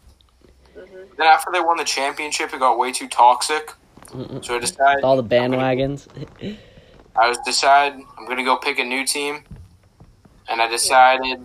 [0.76, 1.16] Mhm.
[1.16, 3.72] Then after they won the championship, it got way too toxic.
[4.06, 4.44] Mm-mm.
[4.44, 6.06] So I decided All the I'm gonna- bandwagons.
[7.16, 9.44] I was decided I'm gonna go pick a new team,
[10.48, 11.40] and I decided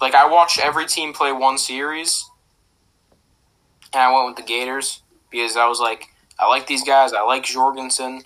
[0.00, 2.28] like I watched every team play one series,
[3.92, 7.12] and I went with the Gators because I was like I like these guys.
[7.12, 8.22] I like Jorgensen.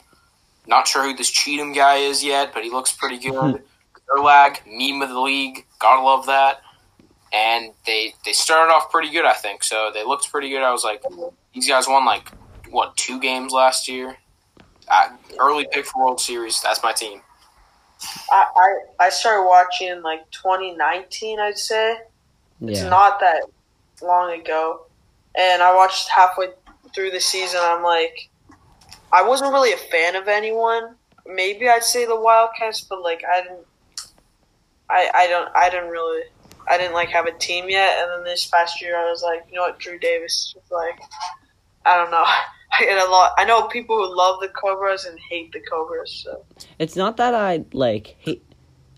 [0.67, 3.63] Not sure who this Cheatham guy is yet, but he looks pretty good.
[4.17, 6.61] Erlag, meme of the league, gotta love that.
[7.37, 9.63] And they they started off pretty good, I think.
[9.63, 10.63] So they looked pretty good.
[10.63, 11.03] I was like,
[11.53, 12.31] these guys won like
[12.71, 14.17] what two games last year.
[14.89, 16.63] Uh, early pick for World Series.
[16.63, 17.21] That's my team.
[18.31, 21.99] I I, I started watching like 2019, I'd say.
[22.63, 23.43] It's not that
[24.01, 24.87] long ago,
[25.37, 26.49] and I watched halfway
[26.95, 27.61] through the season.
[27.63, 28.31] I'm like,
[29.13, 30.95] I wasn't really a fan of anyone.
[31.27, 33.67] Maybe I'd say the Wildcats, but like I didn't.
[34.89, 36.23] I I don't I didn't really
[36.69, 39.45] I didn't like have a team yet, and then this past year I was like,
[39.49, 41.01] you know what, Drew Davis was like,
[41.85, 42.25] I don't know.
[42.79, 43.33] I get a lot.
[43.39, 46.11] I know people who love the Cobras and hate the Cobras.
[46.25, 46.45] So
[46.79, 48.45] It's not that I like hate.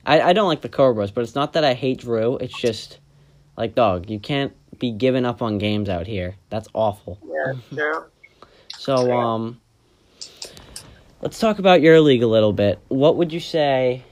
[0.06, 2.38] I I don't like the Cobras, but it's not that I hate Drew.
[2.38, 2.98] It's just
[3.56, 4.08] like dog.
[4.08, 6.36] You can't be giving up on games out here.
[6.50, 7.18] That's awful.
[7.24, 8.04] yeah, true.
[8.78, 9.60] So um,
[11.20, 12.78] let's talk about your league a little bit.
[12.88, 14.04] What would you say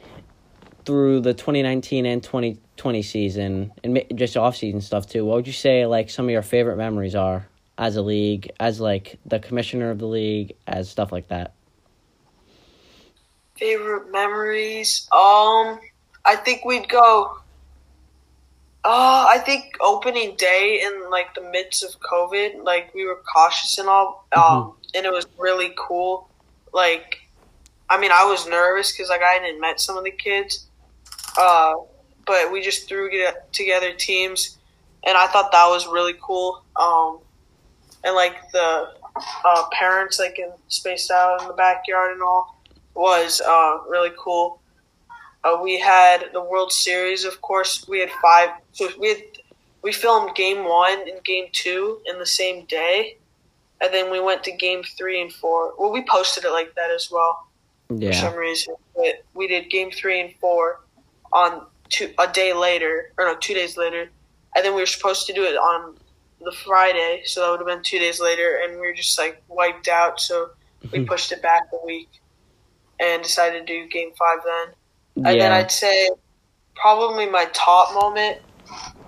[0.86, 5.24] through the 2019 and 2020 season and just off season stuff too?
[5.24, 8.80] What would you say like some of your favorite memories are as a league, as
[8.80, 11.52] like the commissioner of the league, as stuff like that?
[13.58, 15.08] Favorite memories?
[15.12, 15.80] Um,
[16.24, 17.38] I think we'd go.
[18.84, 23.78] Uh, I think opening day in like the midst of COVID, like we were cautious
[23.78, 26.28] and all, um, and it was really cool.
[26.72, 27.18] Like,
[27.90, 30.66] I mean, I was nervous because like I hadn't met some of the kids,
[31.38, 31.74] uh,
[32.26, 33.10] but we just threw
[33.52, 34.58] together teams,
[35.04, 36.62] and I thought that was really cool.
[36.76, 37.18] Um,
[38.04, 38.92] and like the
[39.44, 42.60] uh, parents like in spaced out in the backyard and all
[42.94, 44.60] was uh, really cool.
[45.44, 47.86] Uh, we had the World Series, of course.
[47.88, 48.50] We had five.
[48.72, 49.22] So we had
[49.82, 53.16] we filmed Game One and Game Two in the same day,
[53.80, 55.74] and then we went to Game Three and Four.
[55.78, 57.46] Well, we posted it like that as well
[57.88, 58.12] for Yeah.
[58.20, 58.74] some reason.
[58.96, 60.80] But we did Game Three and Four
[61.36, 64.10] on two a day later, or no, two days later,
[64.54, 65.94] and then we were supposed to do it on
[66.40, 69.42] the Friday, so that would have been two days later, and we were just like
[69.48, 70.20] wiped out.
[70.20, 70.50] So
[70.90, 71.06] we Mhm.
[71.06, 72.08] pushed it back a week
[72.98, 74.74] and decided to do Game Five then.
[75.26, 76.10] And then I'd say
[76.74, 78.38] probably my top moment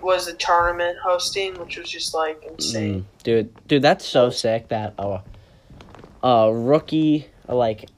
[0.01, 3.01] was the tournament hosting, which was just like insane.
[3.01, 5.19] Mm, dude, dude, that's so sick that uh,
[6.23, 7.89] a rookie, like,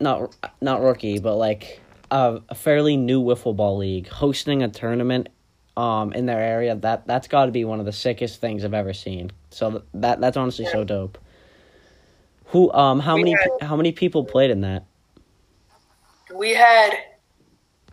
[0.00, 1.81] not not rookie, but like
[2.12, 5.28] a, a fairly new wiffle ball league hosting a tournament,
[5.76, 6.76] um, in their area.
[6.76, 9.32] That that's got to be one of the sickest things I've ever seen.
[9.50, 11.18] So that that's honestly so dope.
[12.46, 14.84] Who um how We many had- how many people played in that?
[16.34, 16.90] We had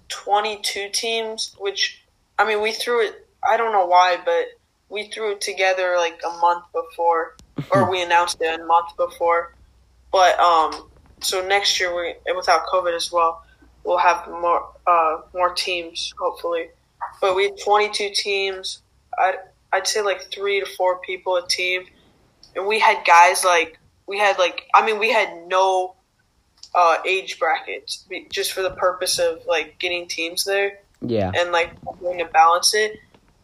[0.09, 2.03] 22 teams, which,
[2.37, 4.45] I mean, we threw it, I don't know why, but
[4.89, 7.35] we threw it together like a month before,
[7.71, 9.55] or we announced it a month before.
[10.11, 10.89] But, um,
[11.21, 13.43] so next year, we, without COVID as well,
[13.83, 16.69] we'll have more, uh, more teams, hopefully.
[17.21, 18.81] But we had 22 teams.
[19.17, 19.35] I'd,
[19.73, 21.85] I'd say like three to four people a team.
[22.55, 25.95] And we had guys like, we had like, I mean, we had no
[26.75, 31.31] uh, age brackets just for the purpose of like getting teams there Yeah.
[31.35, 32.99] and like going to balance it.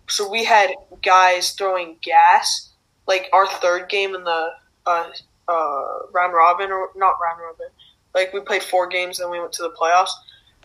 [0.07, 0.71] So we had
[1.03, 2.69] guys throwing gas,
[3.07, 4.49] like our third game in the
[4.85, 5.09] uh,
[5.47, 7.67] uh, round robin or not round robin.
[8.15, 10.09] Like we played four games, then we went to the playoffs.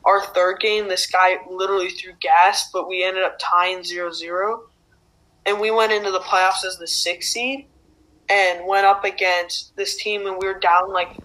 [0.05, 4.61] Our third game, this guy literally threw gas, but we ended up tying 0-0.
[5.47, 7.67] and we went into the playoffs as the sixth seed,
[8.31, 11.17] and went up against this team, and we were down like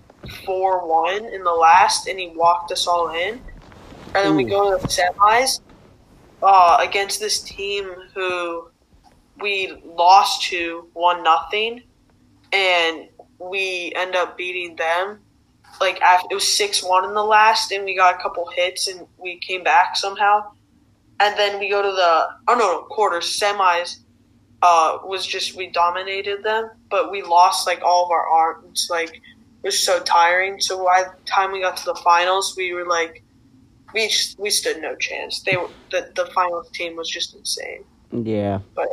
[0.46, 3.42] four one in the last, and he walked us all in.
[4.16, 5.60] And then we go to the semis
[6.42, 8.70] uh, against this team who
[9.42, 11.84] we lost to one nothing,
[12.52, 15.20] and we end up beating them.
[15.80, 18.88] Like after, it was six one in the last, and we got a couple hits,
[18.88, 20.52] and we came back somehow.
[21.20, 24.00] And then we go to the oh no, no quarters semis.
[24.62, 28.88] Uh, was just we dominated them, but we lost like all of our arms.
[28.90, 29.22] Like it
[29.64, 30.60] was so tiring.
[30.60, 33.24] So by the time we got to the finals, we were like,
[33.94, 35.42] we we stood no chance.
[35.42, 37.84] They were, the the finals team was just insane.
[38.12, 38.60] Yeah.
[38.76, 38.90] But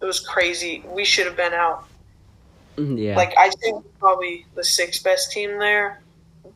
[0.00, 0.84] it was crazy.
[0.88, 1.84] We should have been out.
[2.76, 3.16] Mm, Yeah.
[3.16, 6.02] Like I think probably the sixth best team there,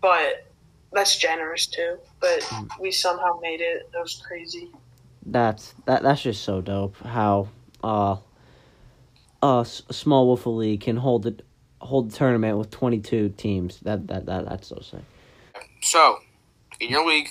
[0.01, 0.47] but
[0.93, 1.99] that's generous too.
[2.21, 2.49] But
[2.81, 3.91] we somehow made it.
[3.93, 4.71] That was crazy.
[5.27, 6.03] That's that.
[6.03, 6.97] That's just so dope.
[6.99, 7.49] How
[7.83, 8.17] uh,
[9.43, 11.43] a s- a small wiffle league can hold it,
[11.81, 13.79] hold a tournament with twenty two teams.
[13.81, 15.01] That that that that's so sick.
[15.83, 16.19] So,
[16.81, 17.31] in your league,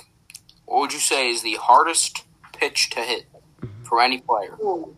[0.66, 2.24] what would you say is the hardest
[2.54, 3.26] pitch to hit
[3.84, 4.56] for any player?
[4.62, 4.96] Ooh.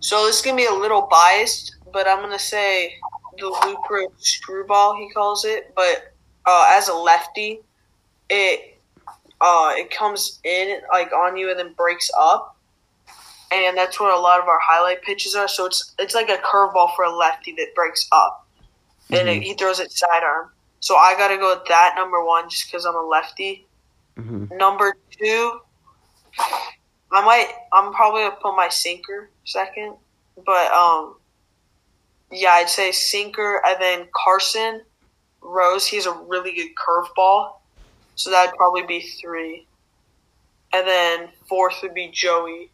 [0.00, 2.94] So this is gonna be a little biased, but I'm gonna say
[3.38, 5.72] the Lucro screwball he calls it.
[5.74, 6.12] But
[6.46, 7.60] uh, as a lefty,
[8.28, 8.78] it
[9.40, 12.56] uh, it comes in like on you and then breaks up,
[13.52, 15.48] and that's where a lot of our highlight pitches are.
[15.48, 18.46] So it's it's like a curveball for a lefty that breaks up,
[19.10, 20.50] and it, he throws it sidearm.
[20.80, 23.66] So I gotta go with that number one just because I'm a lefty.
[24.16, 25.60] hmm Number two,
[27.12, 27.52] I might.
[27.72, 29.96] I'm probably gonna put my sinker second,
[30.44, 31.16] but um,
[32.30, 34.82] yeah, I'd say sinker, and then Carson
[35.40, 35.86] Rose.
[35.86, 37.54] He has a really good curveball,
[38.14, 39.66] so that'd probably be three,
[40.72, 42.68] and then fourth would be Joey's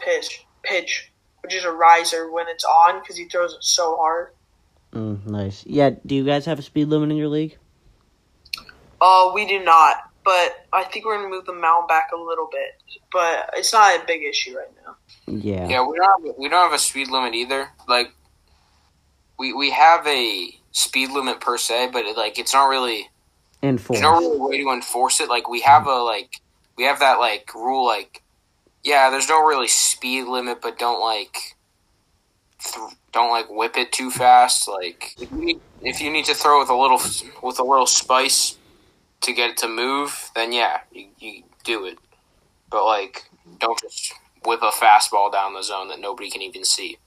[0.00, 1.10] pitch, pitch,
[1.42, 4.32] which is a riser when it's on because he throws it so hard.
[4.92, 5.64] Mm, nice.
[5.66, 5.90] Yeah.
[6.06, 7.56] Do you guys have a speed limit in your league?
[9.00, 12.48] Uh, we do not, but I think we're gonna move the mound back a little
[12.50, 14.96] bit, but it's not a big issue right now.
[15.26, 15.68] Yeah.
[15.68, 17.70] Yeah, we don't have, we don't have a speed limit either.
[17.86, 18.12] Like,
[19.38, 23.08] we we have a speed limit per se, but it, like it's not really
[23.62, 24.00] Enforce.
[24.00, 25.28] there's no really way to enforce it.
[25.28, 26.40] Like we have a like
[26.76, 28.22] we have that like rule like
[28.84, 31.56] yeah, there's no really speed limit, but don't like
[32.62, 34.68] th- don't like whip it too fast.
[34.68, 37.00] Like if you, need, if you need to throw with a little
[37.42, 38.56] with a little spice
[39.22, 41.98] to get it to move, then yeah, you, you do it.
[42.70, 43.28] But like
[43.58, 44.14] don't just
[44.44, 46.98] whip a fastball down the zone that nobody can even see.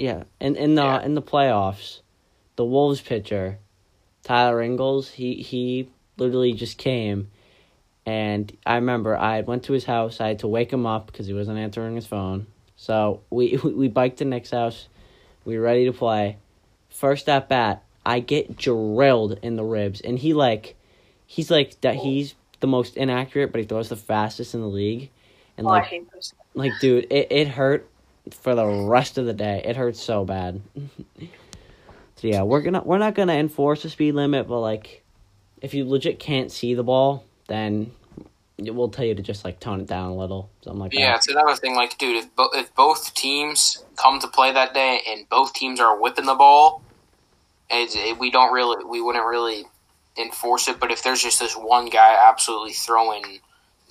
[0.00, 1.02] Yeah, and in the Yeah.
[1.02, 2.00] in the playoffs,
[2.56, 3.58] the Wolves pitcher,
[4.22, 7.30] Tyler Ingles, he he literally just came,
[8.06, 10.18] and I remember I went to his house.
[10.18, 12.46] I had to wake him up because he wasn't answering his phone.
[12.76, 14.88] So we we biked to Nick's house.
[15.44, 16.38] We were ready to play.
[16.88, 20.76] First at bat, I get drilled in the ribs, and he like,
[21.26, 21.96] he's like that.
[21.96, 25.10] He's the most inaccurate, but he throws the fastest in the league.
[25.58, 25.84] And like,
[26.54, 27.86] like, dude, it, it hurt
[28.30, 29.62] for the rest of the day.
[29.64, 30.60] It hurts so bad.
[31.18, 35.02] so yeah, we're gonna we're not gonna enforce a speed limit, but like,
[35.60, 37.90] if you legit can't see the ball, then
[38.58, 41.16] we'll tell you to just like tone it down a little, something like Yeah, that.
[41.16, 41.74] it's another thing.
[41.74, 45.80] Like, dude, if, bo- if both teams come to play that day and both teams
[45.80, 46.82] are whipping the ball,
[47.70, 49.64] it, we don't really, we wouldn't really
[50.18, 50.78] enforce it.
[50.78, 53.40] But if there's just this one guy absolutely throwing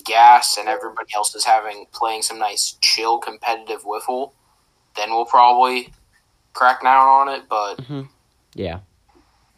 [0.06, 4.32] gas and everybody else is having playing some nice chill competitive wiffle,
[4.96, 5.94] then we'll probably
[6.54, 7.44] crack down on it.
[7.50, 7.80] But
[8.54, 8.80] Yeah,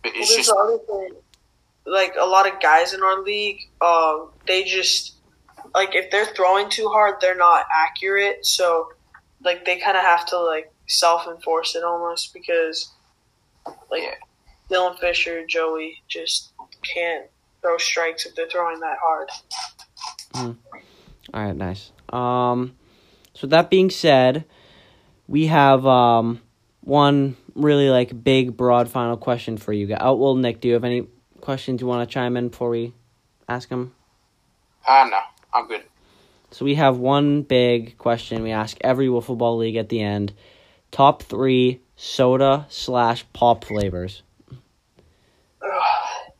[0.03, 1.15] it's Well, just other thing.
[1.85, 5.15] Like a lot of guys in our league, um, they just
[5.73, 8.45] like if they're throwing too hard, they're not accurate.
[8.45, 8.93] So,
[9.43, 12.91] like they kind of have to like self enforce it almost because,
[13.89, 14.15] like Yeah.
[14.69, 17.25] Dylan Fisher, Joey just can't
[17.61, 19.29] throw strikes if they're throwing that hard.
[20.33, 20.55] All
[21.33, 21.91] right, nice.
[22.09, 22.75] Um,
[23.33, 24.45] so that being said,
[25.27, 26.41] we have um
[26.81, 29.99] one really like big, broad final question for you guys.
[30.01, 31.07] Oh, well, Nick, do you have any
[31.39, 32.93] questions you want to chime in before we
[33.47, 33.93] ask him?
[34.87, 35.19] Ah, don't know.
[35.53, 35.83] I'm good.
[36.51, 40.33] So we have one big question we ask every wiffle ball league at the end:
[40.91, 44.23] top three soda slash pop flavors.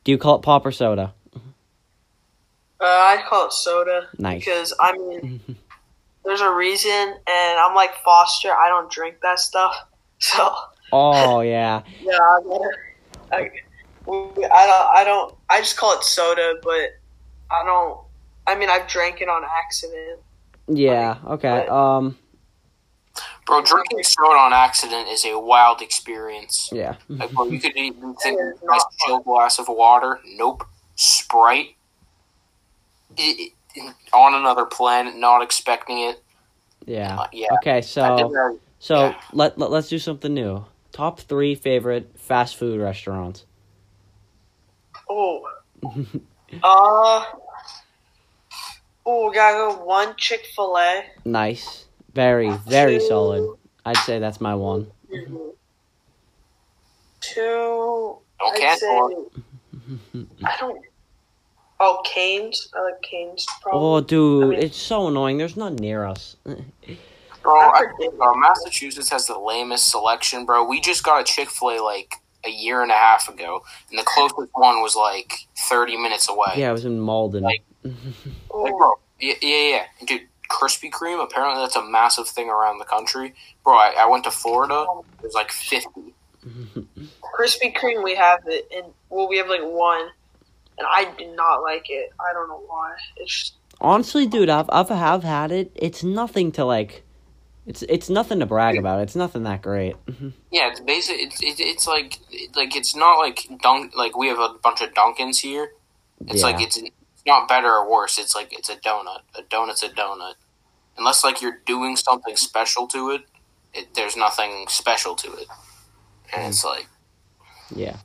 [0.03, 1.13] Do you call it pop or soda?
[2.82, 4.43] Uh, I call it soda Nice.
[4.43, 5.39] because I mean,
[6.25, 8.49] there's a reason, and I'm like Foster.
[8.51, 9.75] I don't drink that stuff,
[10.19, 10.53] so.
[10.91, 12.71] Oh yeah, Yeah, I gotta.
[13.32, 13.38] I,
[14.07, 14.95] I don't.
[14.95, 15.36] I don't.
[15.49, 16.89] I just call it soda, but
[17.51, 17.99] I don't.
[18.47, 20.19] I mean, I've drank it on accident.
[20.67, 21.17] yeah.
[21.27, 21.67] Okay.
[21.67, 22.17] Um.
[23.45, 26.69] Bro, drinking soda on accident is a wild experience.
[26.71, 26.95] Yeah.
[27.09, 30.19] Like, bro, you could eat, you think a nice chill glass of water.
[30.38, 30.63] Nope.
[30.95, 31.75] Sprite.
[33.18, 36.22] It, it- on another planet, not expecting it.
[36.86, 37.20] Yeah.
[37.22, 37.47] Uh, yeah.
[37.53, 37.82] Okay.
[37.82, 38.18] So.
[38.18, 38.59] did.
[38.80, 39.22] So Yeah.
[39.32, 40.66] let, let let's do something new.
[40.91, 43.45] Top three favorite fast food restaurants.
[45.09, 45.47] Oh.
[46.64, 47.24] uh.
[49.05, 51.03] Oh, we gotta go one Chick Fil A.
[51.26, 53.07] nice, very very Two.
[53.07, 53.57] solid.
[53.86, 54.91] I'd say that's my one.
[57.22, 58.18] Two.
[58.39, 59.32] Don't I'd cancel
[60.14, 60.26] say.
[60.43, 60.82] I don't.
[61.84, 62.69] Oh, Canes.
[62.75, 63.45] I like Canes.
[63.61, 63.79] Probably.
[63.82, 65.38] Oh, dude, I mean- it's so annoying.
[65.38, 66.36] There's none near us.
[67.43, 68.15] Bro, I I, forget.
[68.17, 70.63] bro, Massachusetts has the lamest selection, bro.
[70.63, 72.13] We just got a Chick fil A like
[72.45, 76.53] a year and a half ago, and the closest one was like 30 minutes away.
[76.57, 77.41] yeah, I was in Malden.
[77.43, 79.84] Like- Oh, Like, bro, yeah, yeah, yeah.
[80.05, 83.34] Dude, Krispy Kreme, apparently that's a massive thing around the country.
[83.63, 84.86] Bro, I, I went to Florida,
[85.17, 85.89] it was like 50.
[87.34, 90.09] Krispy Kreme, we have it, and well, we have like one,
[90.82, 92.11] and I did not like it.
[92.19, 92.93] I don't know why.
[93.17, 95.71] It's Honestly, dude, I've I've have had it.
[95.75, 97.03] It's nothing to like.
[97.67, 99.01] It's it's nothing to brag about.
[99.01, 99.95] It's nothing that great.
[100.05, 100.29] Mm-hmm.
[100.51, 101.19] Yeah, it's basic.
[101.19, 102.19] It's it's, it's like
[102.55, 103.95] like it's not like dunk.
[103.95, 105.71] Like we have a bunch of Dunkins here.
[106.27, 106.47] It's Yeah.
[106.47, 106.91] like it's, it's
[107.25, 108.17] not better or worse.
[108.17, 109.21] It's like it's a donut.
[109.36, 110.36] A donut's a donut.
[110.97, 113.21] Unless like you're doing something special to it,
[113.73, 115.47] it there's nothing special to it.
[116.34, 116.79] And it's mm-hmm.
[116.79, 116.88] like
[117.75, 117.97] Yeah.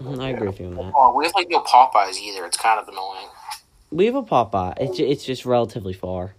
[0.00, 0.92] Mhm, I agree with you on that.
[0.94, 2.44] oh, we have like no Popeyes either.
[2.46, 3.28] It's kind of annoying.
[3.90, 4.74] We have a Popeye.
[4.78, 6.34] It's it's just relatively far.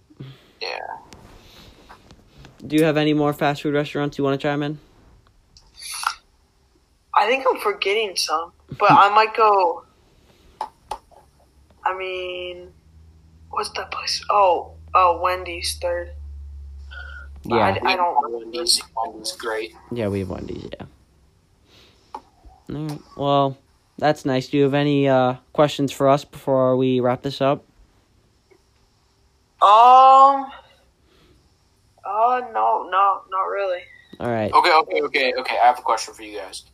[0.60, 0.78] Yeah.
[2.66, 4.78] Do you have any more fast food restaurants you want to chime in?
[7.14, 9.84] I think I'm forgetting some, but I might go.
[11.84, 12.72] I mean,
[13.50, 14.24] what's that place?
[14.30, 16.10] Oh, oh, Wendy's third.
[17.44, 17.56] Yeah.
[17.56, 18.32] I, I don't.
[18.32, 19.74] Wendy's, Wendy's great.
[19.90, 20.81] Yeah, we have Wendy's, yeah.
[22.70, 23.00] Alright.
[23.16, 23.58] Well,
[23.98, 24.48] that's nice.
[24.48, 27.64] Do you have any uh, questions for us before we wrap this up?
[29.60, 30.50] Um.
[32.04, 33.80] Oh no, no, not really.
[34.20, 34.52] Alright.
[34.52, 35.56] Okay, okay, okay, okay.
[35.62, 36.64] I have a question for you guys.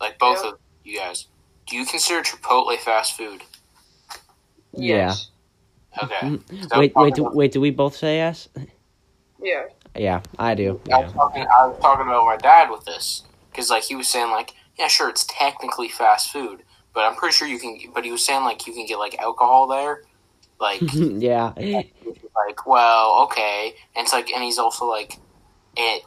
[0.00, 0.50] Like both Yeah.
[0.50, 1.26] of you guys.
[1.66, 3.42] Do you consider Chipotle fast food?
[4.72, 4.96] Yeah.
[5.08, 5.30] Yes.
[6.02, 6.14] Okay.
[6.20, 6.78] Mhm.
[6.78, 8.48] Wait, wait, do, wait, do we both say yes?
[9.42, 9.64] Yeah.
[9.96, 10.80] Yeah, I do.
[10.92, 14.06] I was talking, I was talking about my dad with this because like he was
[14.06, 16.62] saying like yeah sure it's technically fast food
[16.94, 19.18] but I'm pretty sure you can but he was saying like you can get like
[19.18, 20.02] alcohol there
[20.60, 21.52] like yeah.
[21.56, 25.18] like well okay and it's like and he's also like
[25.76, 26.02] it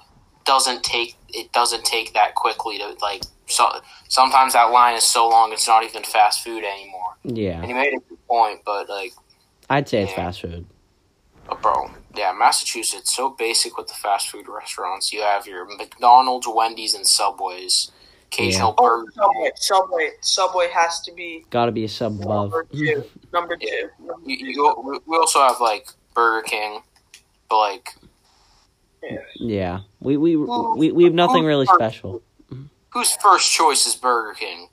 [0.46, 3.70] doesn't take it doesn't take that quickly to like so
[4.08, 7.74] sometimes that line is so long it's not even fast food anymore Yeah, and he
[7.74, 9.14] made a good point but like
[9.72, 10.66] I'd say it's fast food.
[11.48, 15.14] But bro, yeah, Massachusetts so basic with the fast food restaurants.
[15.14, 17.90] You have your McDonald's, Wendy's, and Subways.
[18.32, 19.12] Occasional Oh, burger.
[19.14, 22.52] Subway, Subway, Subway has to be Got to be a sub above.
[22.52, 23.04] number two.
[23.34, 23.90] Number two.
[24.00, 24.32] Number two.
[24.34, 26.82] you, we also have like Burger King,
[27.50, 27.96] but like
[29.04, 29.80] Yeah, yeah.
[30.00, 32.22] we we we we have nothing really special.
[32.90, 34.70] whose first choice is Burger King?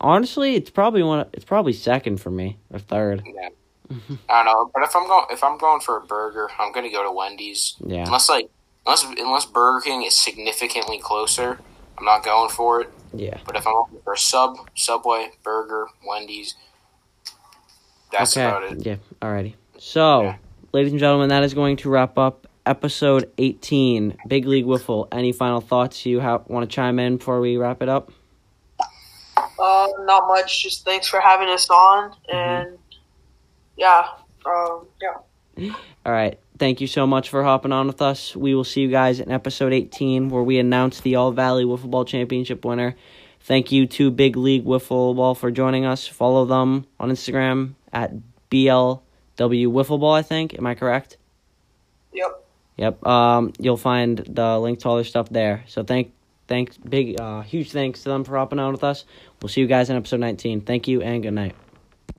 [0.00, 1.26] Honestly, it's probably one.
[1.32, 3.22] It's probably second for me or third.
[3.24, 3.48] Yeah.
[4.28, 6.90] I don't know, but if I'm going if I'm going for a burger, I'm gonna
[6.90, 7.76] go to Wendy's.
[7.86, 8.48] Yeah, Unless like
[8.86, 11.58] unless unless Burger King is significantly closer,
[11.98, 12.90] I'm not going for it.
[13.12, 13.38] yeah.
[13.46, 16.54] But if I'm looking for a sub, Subway, Burger, Wendy's,
[18.12, 18.46] that's okay.
[18.46, 18.84] about it.
[18.86, 18.96] Yeah.
[19.22, 19.54] Alrighty.
[19.78, 20.36] So, Yeah.
[20.72, 25.06] ladies and gentlemen, that is going to wrap up episode 18, Big League Wiffle.
[25.12, 28.10] Any final thoughts you ha- want to chime in before we wrap it up?
[29.58, 30.62] Uh, not much.
[30.62, 32.36] Just thanks for having us on, Mm-hmm.
[32.36, 32.78] and
[33.76, 34.06] yeah,
[34.46, 35.72] um, yeah.
[36.06, 36.38] All right.
[36.56, 38.36] Thank you so much for hopping on with us.
[38.36, 41.90] We will see you guys in episode 18 where we announce the All Valley Wiffle
[41.90, 42.94] Ball Championship winner.
[43.40, 46.06] Thank you to Big League Wiffle Ball for joining us.
[46.06, 48.12] Follow them on Instagram at
[48.50, 49.00] BLW
[49.40, 50.56] Wiffle Ball, I think.
[50.56, 51.16] Am I correct?
[52.12, 52.44] Yep.
[52.76, 53.06] Yep.
[53.06, 55.64] Um, you'll find the link to all their stuff there.
[55.66, 56.12] So thank,
[56.46, 59.04] thanks, big, uh, huge thanks to them for hopping on with us.
[59.42, 60.60] We'll see you guys in episode 19.
[60.60, 61.63] Thank you and good night.